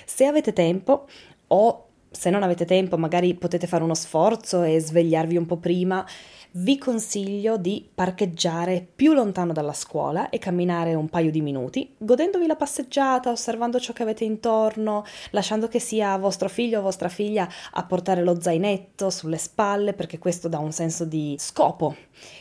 Se 0.05 0.25
avete 0.25 0.53
tempo 0.53 1.07
o 1.49 1.87
se 2.11 2.31
non 2.31 2.43
avete 2.43 2.65
tempo, 2.65 2.97
magari 2.97 3.35
potete 3.35 3.67
fare 3.67 3.85
uno 3.85 3.95
sforzo 3.95 4.63
e 4.63 4.81
svegliarvi 4.81 5.37
un 5.37 5.47
po' 5.47 5.59
prima, 5.59 6.05
vi 6.53 6.79
consiglio 6.79 7.57
di 7.57 7.89
parcheggiare 7.95 8.87
più 8.95 9.13
lontano 9.13 9.53
dalla 9.53 9.73
scuola 9.73 10.31
e 10.31 10.39
camminare 10.39 10.95
un 10.95 11.09
paio 11.09 11.31
di 11.31 11.41
minuti, 11.41 11.95
godendovi 11.97 12.47
la 12.47 12.57
passeggiata, 12.57 13.31
osservando 13.31 13.79
ciò 13.79 13.93
che 13.93 14.03
avete 14.03 14.25
intorno, 14.25 15.05
lasciando 15.31 15.69
che 15.69 15.79
sia 15.79 16.17
vostro 16.17 16.49
figlio 16.49 16.81
o 16.81 16.83
vostra 16.83 17.09
figlia 17.09 17.49
a 17.73 17.85
portare 17.85 18.23
lo 18.23 18.41
zainetto 18.41 19.11
sulle 19.11 19.39
spalle, 19.39 19.93
perché 19.93 20.19
questo 20.19 20.49
dà 20.49 20.59
un 20.59 20.73
senso 20.73 21.05
di 21.05 21.37
scopo 21.39 21.95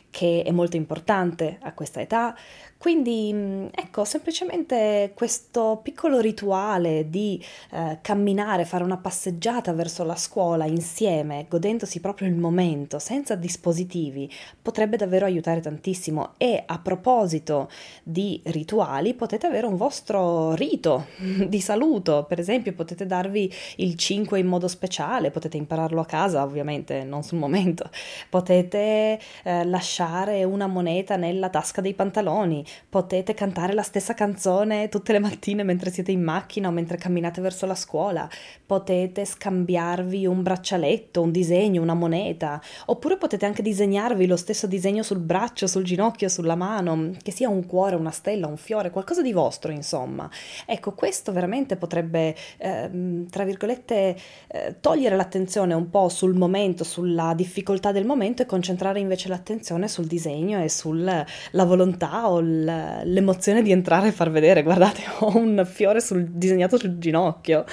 che 0.09 0.43
è 0.43 0.51
molto 0.51 0.75
importante 0.75 1.59
a 1.61 1.73
questa 1.73 2.01
età. 2.01 2.35
Quindi 2.79 3.29
mm, 3.33 3.65
ecco, 3.75 4.05
semplicemente 4.05 5.11
questo 5.13 5.81
piccolo 5.83 6.21
rituale 6.21 7.09
di 7.09 7.43
eh, 7.71 7.99
camminare, 8.01 8.63
fare 8.63 8.85
una 8.85 8.95
passeggiata 8.95 9.73
verso 9.73 10.05
la 10.05 10.15
scuola 10.15 10.63
insieme, 10.63 11.45
godendosi 11.49 11.99
proprio 11.99 12.29
il 12.29 12.35
momento, 12.35 12.97
senza 12.97 13.35
dispositivi, 13.35 14.31
potrebbe 14.61 14.95
davvero 14.95 15.25
aiutare 15.25 15.59
tantissimo. 15.59 16.35
E 16.37 16.63
a 16.65 16.79
proposito 16.79 17.69
di 18.01 18.39
rituali, 18.45 19.13
potete 19.13 19.45
avere 19.45 19.67
un 19.67 19.75
vostro 19.75 20.53
rito 20.53 21.07
di 21.49 21.59
saluto, 21.59 22.23
per 22.29 22.39
esempio 22.39 22.71
potete 22.71 23.05
darvi 23.05 23.53
il 23.75 23.95
5 23.95 24.39
in 24.39 24.47
modo 24.47 24.69
speciale, 24.69 25.31
potete 25.31 25.57
impararlo 25.57 25.99
a 25.99 26.05
casa, 26.05 26.43
ovviamente 26.43 27.03
non 27.03 27.23
sul 27.23 27.39
momento, 27.39 27.89
potete 28.29 29.19
eh, 29.43 29.65
lasciare 29.65 30.45
una 30.45 30.67
moneta 30.67 31.17
nella 31.17 31.49
tasca 31.49 31.81
dei 31.81 31.93
pantaloni, 31.93 32.67
potete 32.89 33.33
cantare 33.33 33.73
la 33.73 33.83
stessa 33.83 34.13
canzone 34.13 34.89
tutte 34.89 35.11
le 35.11 35.19
mattine 35.19 35.63
mentre 35.63 35.91
siete 35.91 36.11
in 36.11 36.21
macchina 36.21 36.67
o 36.67 36.71
mentre 36.71 36.97
camminate 36.97 37.41
verso 37.41 37.65
la 37.65 37.75
scuola, 37.75 38.27
potete 38.65 39.25
scambiarvi 39.25 40.25
un 40.25 40.43
braccialetto, 40.43 41.21
un 41.21 41.31
disegno, 41.31 41.81
una 41.81 41.93
moneta, 41.93 42.61
oppure 42.85 43.17
potete 43.17 43.45
anche 43.45 43.61
disegnarvi 43.61 44.27
lo 44.27 44.37
stesso 44.37 44.67
disegno 44.67 45.03
sul 45.03 45.19
braccio, 45.19 45.67
sul 45.67 45.83
ginocchio, 45.83 46.29
sulla 46.29 46.55
mano, 46.55 47.11
che 47.21 47.31
sia 47.31 47.49
un 47.49 47.65
cuore, 47.65 47.95
una 47.95 48.11
stella, 48.11 48.47
un 48.47 48.57
fiore, 48.57 48.89
qualcosa 48.89 49.21
di 49.21 49.31
vostro, 49.31 49.71
insomma. 49.71 50.29
Ecco, 50.65 50.93
questo 50.93 51.31
veramente 51.31 51.77
potrebbe, 51.77 52.35
eh, 52.57 53.25
tra 53.29 53.43
virgolette, 53.43 54.17
eh, 54.47 54.75
togliere 54.79 55.15
l'attenzione 55.15 55.73
un 55.73 55.89
po' 55.89 56.09
sul 56.09 56.35
momento, 56.35 56.83
sulla 56.83 57.33
difficoltà 57.33 57.91
del 57.91 58.05
momento 58.05 58.41
e 58.41 58.45
concentrare 58.45 58.99
invece 58.99 59.29
l'attenzione 59.29 59.87
sul 59.87 60.05
disegno 60.05 60.61
e 60.61 60.69
sulla 60.69 61.25
volontà 61.51 62.29
o 62.29 62.39
l'emozione 62.63 63.61
di 63.61 63.71
entrare 63.71 64.09
e 64.09 64.11
far 64.11 64.29
vedere, 64.29 64.63
guardate, 64.63 65.01
ho 65.19 65.37
un 65.37 65.67
fiore 65.69 66.01
sul, 66.01 66.25
disegnato 66.25 66.77
sul 66.77 66.97
ginocchio. 66.97 67.65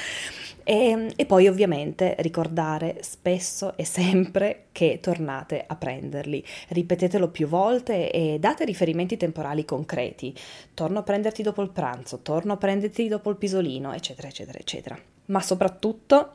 E, 0.69 1.13
e, 1.15 1.27
poi 1.27 1.47
ovviamente 1.47 2.17
ricordare 2.19 2.97
spesso 3.01 3.77
e 3.77 3.85
sempre 3.85 4.65
che 4.73 4.99
tornate 5.01 5.63
a 5.65 5.77
prenderli. 5.77 6.45
Ripetetelo 6.69 7.29
più 7.29 7.47
volte 7.47 8.11
e 8.11 8.39
date 8.41 8.65
riferimenti 8.65 9.17
temporali 9.17 9.65
concreti. 9.65 10.35
Torno 10.75 10.99
a 10.99 11.03
prenderti 11.05 11.45
dopo 11.45 11.63
il 11.63 11.71
pranzo, 11.71 12.19
torno 12.19 12.55
a 12.55 12.57
prenderti 12.57 13.07
dopo 13.07 13.31
il 13.31 13.37
pisolino, 13.37 13.93
eccetera, 13.93 14.27
eccetera, 14.27 14.59
eccetera. 14.59 14.99
Ma 15.27 15.41
soprattutto 15.41 16.33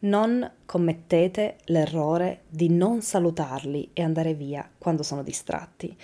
non 0.00 0.50
commettete 0.64 1.56
l'errore 1.66 2.42
di 2.48 2.68
non 2.70 3.02
salutarli 3.02 3.90
e 3.92 4.02
andare 4.02 4.34
via 4.34 4.68
quando 4.78 5.02
sono 5.02 5.22
distratti. 5.22 5.96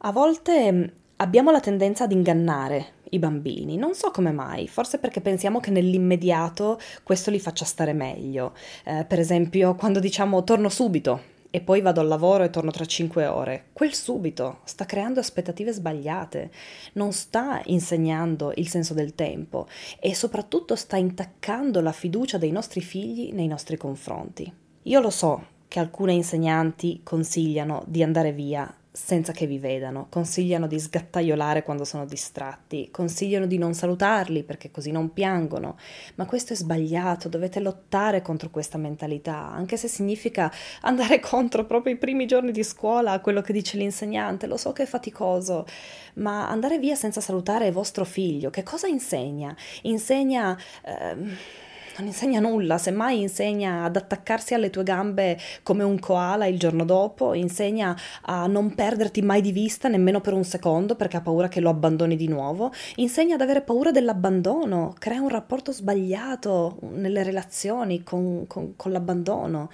A 0.00 0.12
volte 0.12 0.72
mm, 0.72 0.84
abbiamo 1.16 1.50
la 1.50 1.60
tendenza 1.60 2.04
ad 2.04 2.12
ingannare 2.12 2.94
i 3.10 3.18
bambini, 3.18 3.76
non 3.76 3.94
so 3.94 4.10
come 4.10 4.32
mai, 4.32 4.68
forse 4.68 4.98
perché 4.98 5.20
pensiamo 5.20 5.60
che 5.60 5.70
nell'immediato 5.70 6.78
questo 7.02 7.30
li 7.30 7.40
faccia 7.40 7.64
stare 7.64 7.92
meglio. 7.92 8.52
Eh, 8.84 9.04
per 9.06 9.18
esempio, 9.18 9.74
quando 9.74 9.98
diciamo 9.98 10.44
torno 10.44 10.68
subito, 10.68 11.34
e 11.50 11.62
poi 11.62 11.80
vado 11.80 12.00
al 12.00 12.08
lavoro 12.08 12.44
e 12.44 12.50
torno 12.50 12.70
tra 12.70 12.84
cinque 12.84 13.24
ore. 13.26 13.68
Quel 13.72 13.94
subito 13.94 14.58
sta 14.64 14.84
creando 14.84 15.20
aspettative 15.20 15.72
sbagliate, 15.72 16.50
non 16.94 17.12
sta 17.12 17.62
insegnando 17.64 18.52
il 18.56 18.68
senso 18.68 18.92
del 18.92 19.14
tempo 19.14 19.66
e 19.98 20.14
soprattutto 20.14 20.76
sta 20.76 20.98
intaccando 20.98 21.80
la 21.80 21.92
fiducia 21.92 22.36
dei 22.36 22.50
nostri 22.50 22.82
figli 22.82 23.32
nei 23.32 23.46
nostri 23.46 23.78
confronti. 23.78 24.52
Io 24.82 25.00
lo 25.00 25.08
so 25.08 25.46
che 25.66 25.78
alcune 25.78 26.12
insegnanti 26.12 27.00
consigliano 27.02 27.82
di 27.86 28.02
andare 28.02 28.32
via 28.32 28.70
senza 28.96 29.32
che 29.32 29.46
vi 29.46 29.58
vedano, 29.58 30.06
consigliano 30.08 30.66
di 30.66 30.80
sgattaiolare 30.80 31.62
quando 31.62 31.84
sono 31.84 32.06
distratti, 32.06 32.88
consigliano 32.90 33.44
di 33.44 33.58
non 33.58 33.74
salutarli 33.74 34.42
perché 34.42 34.70
così 34.70 34.90
non 34.90 35.12
piangono, 35.12 35.76
ma 36.14 36.24
questo 36.24 36.54
è 36.54 36.56
sbagliato, 36.56 37.28
dovete 37.28 37.60
lottare 37.60 38.22
contro 38.22 38.48
questa 38.48 38.78
mentalità, 38.78 39.50
anche 39.50 39.76
se 39.76 39.86
significa 39.86 40.50
andare 40.80 41.20
contro 41.20 41.66
proprio 41.66 41.92
i 41.92 41.98
primi 41.98 42.24
giorni 42.24 42.52
di 42.52 42.62
scuola 42.62 43.20
quello 43.20 43.42
che 43.42 43.52
dice 43.52 43.76
l'insegnante, 43.76 44.46
lo 44.46 44.56
so 44.56 44.72
che 44.72 44.84
è 44.84 44.86
faticoso, 44.86 45.66
ma 46.14 46.48
andare 46.48 46.78
via 46.78 46.94
senza 46.94 47.20
salutare 47.20 47.70
vostro 47.70 48.06
figlio, 48.06 48.48
che 48.48 48.62
cosa 48.62 48.86
insegna? 48.86 49.54
Insegna... 49.82 50.56
Eh, 50.82 51.64
non 51.98 52.08
insegna 52.08 52.40
nulla, 52.40 52.78
semmai 52.78 53.20
insegna 53.20 53.84
ad 53.84 53.96
attaccarsi 53.96 54.54
alle 54.54 54.70
tue 54.70 54.82
gambe 54.82 55.38
come 55.62 55.82
un 55.82 55.98
koala 55.98 56.46
il 56.46 56.58
giorno 56.58 56.84
dopo, 56.84 57.32
insegna 57.32 57.96
a 58.22 58.46
non 58.46 58.74
perderti 58.74 59.22
mai 59.22 59.40
di 59.40 59.52
vista 59.52 59.88
nemmeno 59.88 60.20
per 60.20 60.34
un 60.34 60.44
secondo 60.44 60.94
perché 60.94 61.16
ha 61.16 61.22
paura 61.22 61.48
che 61.48 61.60
lo 61.60 61.70
abbandoni 61.70 62.16
di 62.16 62.28
nuovo, 62.28 62.72
insegna 62.96 63.34
ad 63.34 63.40
avere 63.40 63.62
paura 63.62 63.90
dell'abbandono, 63.90 64.94
crea 64.98 65.20
un 65.20 65.28
rapporto 65.28 65.72
sbagliato 65.72 66.78
nelle 66.92 67.22
relazioni 67.22 68.02
con, 68.02 68.46
con, 68.46 68.76
con 68.76 68.92
l'abbandono 68.92 69.70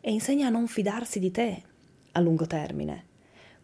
e 0.00 0.10
insegna 0.10 0.46
a 0.46 0.50
non 0.50 0.66
fidarsi 0.66 1.18
di 1.18 1.30
te 1.30 1.62
a 2.12 2.20
lungo 2.20 2.46
termine. 2.46 3.04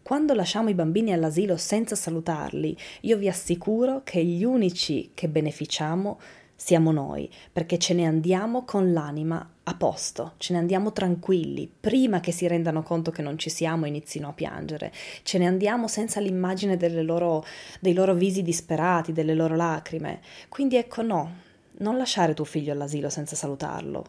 Quando 0.03 0.35
lasciamo 0.35 0.69
i 0.69 0.75
bambini 0.75 1.13
all'asilo 1.13 1.57
senza 1.57 1.97
salutarli, 1.97 2.77
io 3.01 3.17
vi 3.17 3.29
assicuro 3.29 4.03
che 4.05 4.23
gli 4.23 4.45
unici 4.45 5.11
che 5.15 5.29
beneficiamo 5.29 6.21
siamo 6.57 6.91
noi, 6.91 7.31
perché 7.53 7.79
ce 7.79 7.93
ne 7.93 8.07
andiamo 8.07 8.65
con 8.65 8.93
l'anima 8.93 9.49
a 9.63 9.75
posto, 9.75 10.33
ce 10.39 10.55
ne 10.55 10.59
andiamo 10.59 10.93
tranquilli, 10.93 11.71
prima 11.79 12.21
che 12.21 12.33
si 12.33 12.47
rendano 12.47 12.83
conto 12.83 13.11
che 13.11 13.21
non 13.21 13.39
ci 13.39 13.51
siamo 13.51 13.85
e 13.85 13.89
inizino 13.89 14.29
a 14.29 14.33
piangere, 14.33 14.93
ce 15.23 15.39
ne 15.39 15.47
andiamo 15.47 15.87
senza 15.87 16.19
l'immagine 16.19 16.79
loro, 17.03 17.45
dei 17.79 17.93
loro 17.93 18.15
visi 18.15 18.43
disperati, 18.43 19.13
delle 19.13 19.35
loro 19.35 19.55
lacrime. 19.55 20.21
Quindi 20.49 20.77
ecco 20.77 21.03
no, 21.03 21.35
non 21.79 21.99
lasciare 21.99 22.33
tuo 22.33 22.45
figlio 22.45 22.73
all'asilo 22.73 23.11
senza 23.11 23.37
salutarlo. 23.37 24.07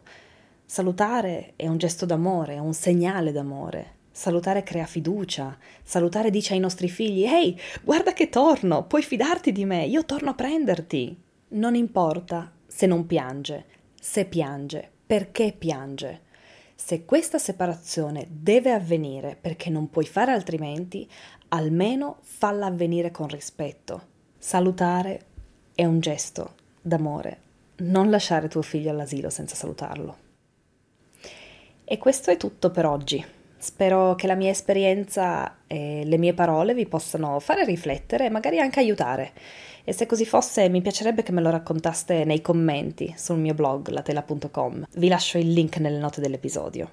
Salutare 0.65 1.53
è 1.55 1.67
un 1.67 1.77
gesto 1.77 2.05
d'amore, 2.05 2.55
è 2.55 2.59
un 2.59 2.73
segnale 2.73 3.31
d'amore. 3.31 3.95
Salutare 4.11 4.63
crea 4.63 4.85
fiducia. 4.85 5.57
Salutare 5.83 6.29
dice 6.29 6.53
ai 6.53 6.59
nostri 6.59 6.89
figli: 6.89 7.23
Ehi, 7.23 7.59
guarda 7.83 8.13
che 8.13 8.29
torno, 8.29 8.85
puoi 8.85 9.03
fidarti 9.03 9.51
di 9.51 9.63
me, 9.63 9.85
io 9.85 10.05
torno 10.05 10.31
a 10.31 10.33
prenderti. 10.33 11.25
Non 11.49 11.75
importa 11.75 12.51
se 12.67 12.85
non 12.87 13.05
piange, 13.05 13.65
se 13.97 14.25
piange, 14.25 14.91
perché 15.05 15.55
piange. 15.57 16.23
Se 16.75 17.05
questa 17.05 17.37
separazione 17.37 18.27
deve 18.29 18.73
avvenire 18.73 19.37
perché 19.39 19.69
non 19.69 19.89
puoi 19.89 20.05
fare 20.05 20.33
altrimenti, 20.33 21.09
almeno 21.49 22.17
falla 22.21 22.65
avvenire 22.65 23.11
con 23.11 23.29
rispetto. 23.29 24.15
Salutare 24.37 25.21
è 25.73 25.85
un 25.85 26.01
gesto 26.01 26.55
d'amore. 26.81 27.39
Non 27.77 28.09
lasciare 28.09 28.49
tuo 28.49 28.61
figlio 28.61 28.89
all'asilo 28.89 29.29
senza 29.29 29.55
salutarlo. 29.55 30.17
E 31.85 31.97
questo 31.97 32.29
è 32.29 32.35
tutto 32.35 32.71
per 32.71 32.85
oggi. 32.85 33.25
Spero 33.57 34.15
che 34.15 34.27
la 34.27 34.35
mia 34.35 34.51
esperienza 34.51 35.59
e 35.65 36.03
le 36.05 36.17
mie 36.17 36.33
parole 36.33 36.73
vi 36.73 36.85
possano 36.85 37.39
fare 37.39 37.63
riflettere 37.63 38.25
e 38.25 38.29
magari 38.29 38.59
anche 38.59 38.79
aiutare. 38.79 39.31
E 39.89 39.93
se 39.93 40.05
così 40.05 40.25
fosse, 40.25 40.67
mi 40.67 40.81
piacerebbe 40.81 41.23
che 41.23 41.31
me 41.31 41.39
lo 41.39 41.49
raccontaste 41.49 42.25
nei 42.25 42.41
commenti 42.41 43.13
sul 43.15 43.37
mio 43.37 43.53
blog 43.53 43.87
latela.com. 43.87 44.85
Vi 44.91 45.07
lascio 45.07 45.37
il 45.37 45.53
link 45.53 45.77
nelle 45.77 45.97
note 45.97 46.19
dell'episodio. 46.19 46.91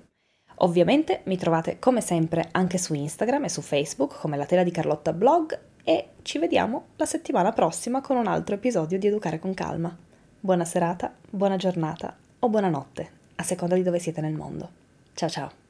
Ovviamente 0.58 1.22
mi 1.24 1.36
trovate 1.36 1.80
come 1.80 2.00
sempre 2.00 2.50
anche 2.52 2.78
su 2.78 2.94
Instagram 2.94 3.42
e 3.42 3.48
su 3.48 3.62
Facebook 3.62 4.16
come 4.20 4.36
la 4.36 4.46
tela 4.46 4.62
di 4.62 4.70
Carlotta 4.70 5.12
Blog 5.12 5.58
e 5.82 6.10
ci 6.22 6.38
vediamo 6.38 6.90
la 6.94 7.04
settimana 7.04 7.50
prossima 7.50 8.00
con 8.00 8.16
un 8.16 8.28
altro 8.28 8.54
episodio 8.54 8.96
di 8.96 9.08
Educare 9.08 9.40
con 9.40 9.54
Calma. 9.54 9.92
Buona 10.38 10.64
serata, 10.64 11.12
buona 11.28 11.56
giornata 11.56 12.16
o 12.38 12.48
buonanotte, 12.48 13.10
a 13.34 13.42
seconda 13.42 13.74
di 13.74 13.82
dove 13.82 13.98
siete 13.98 14.20
nel 14.20 14.34
mondo. 14.34 14.70
Ciao 15.14 15.28
ciao! 15.28 15.63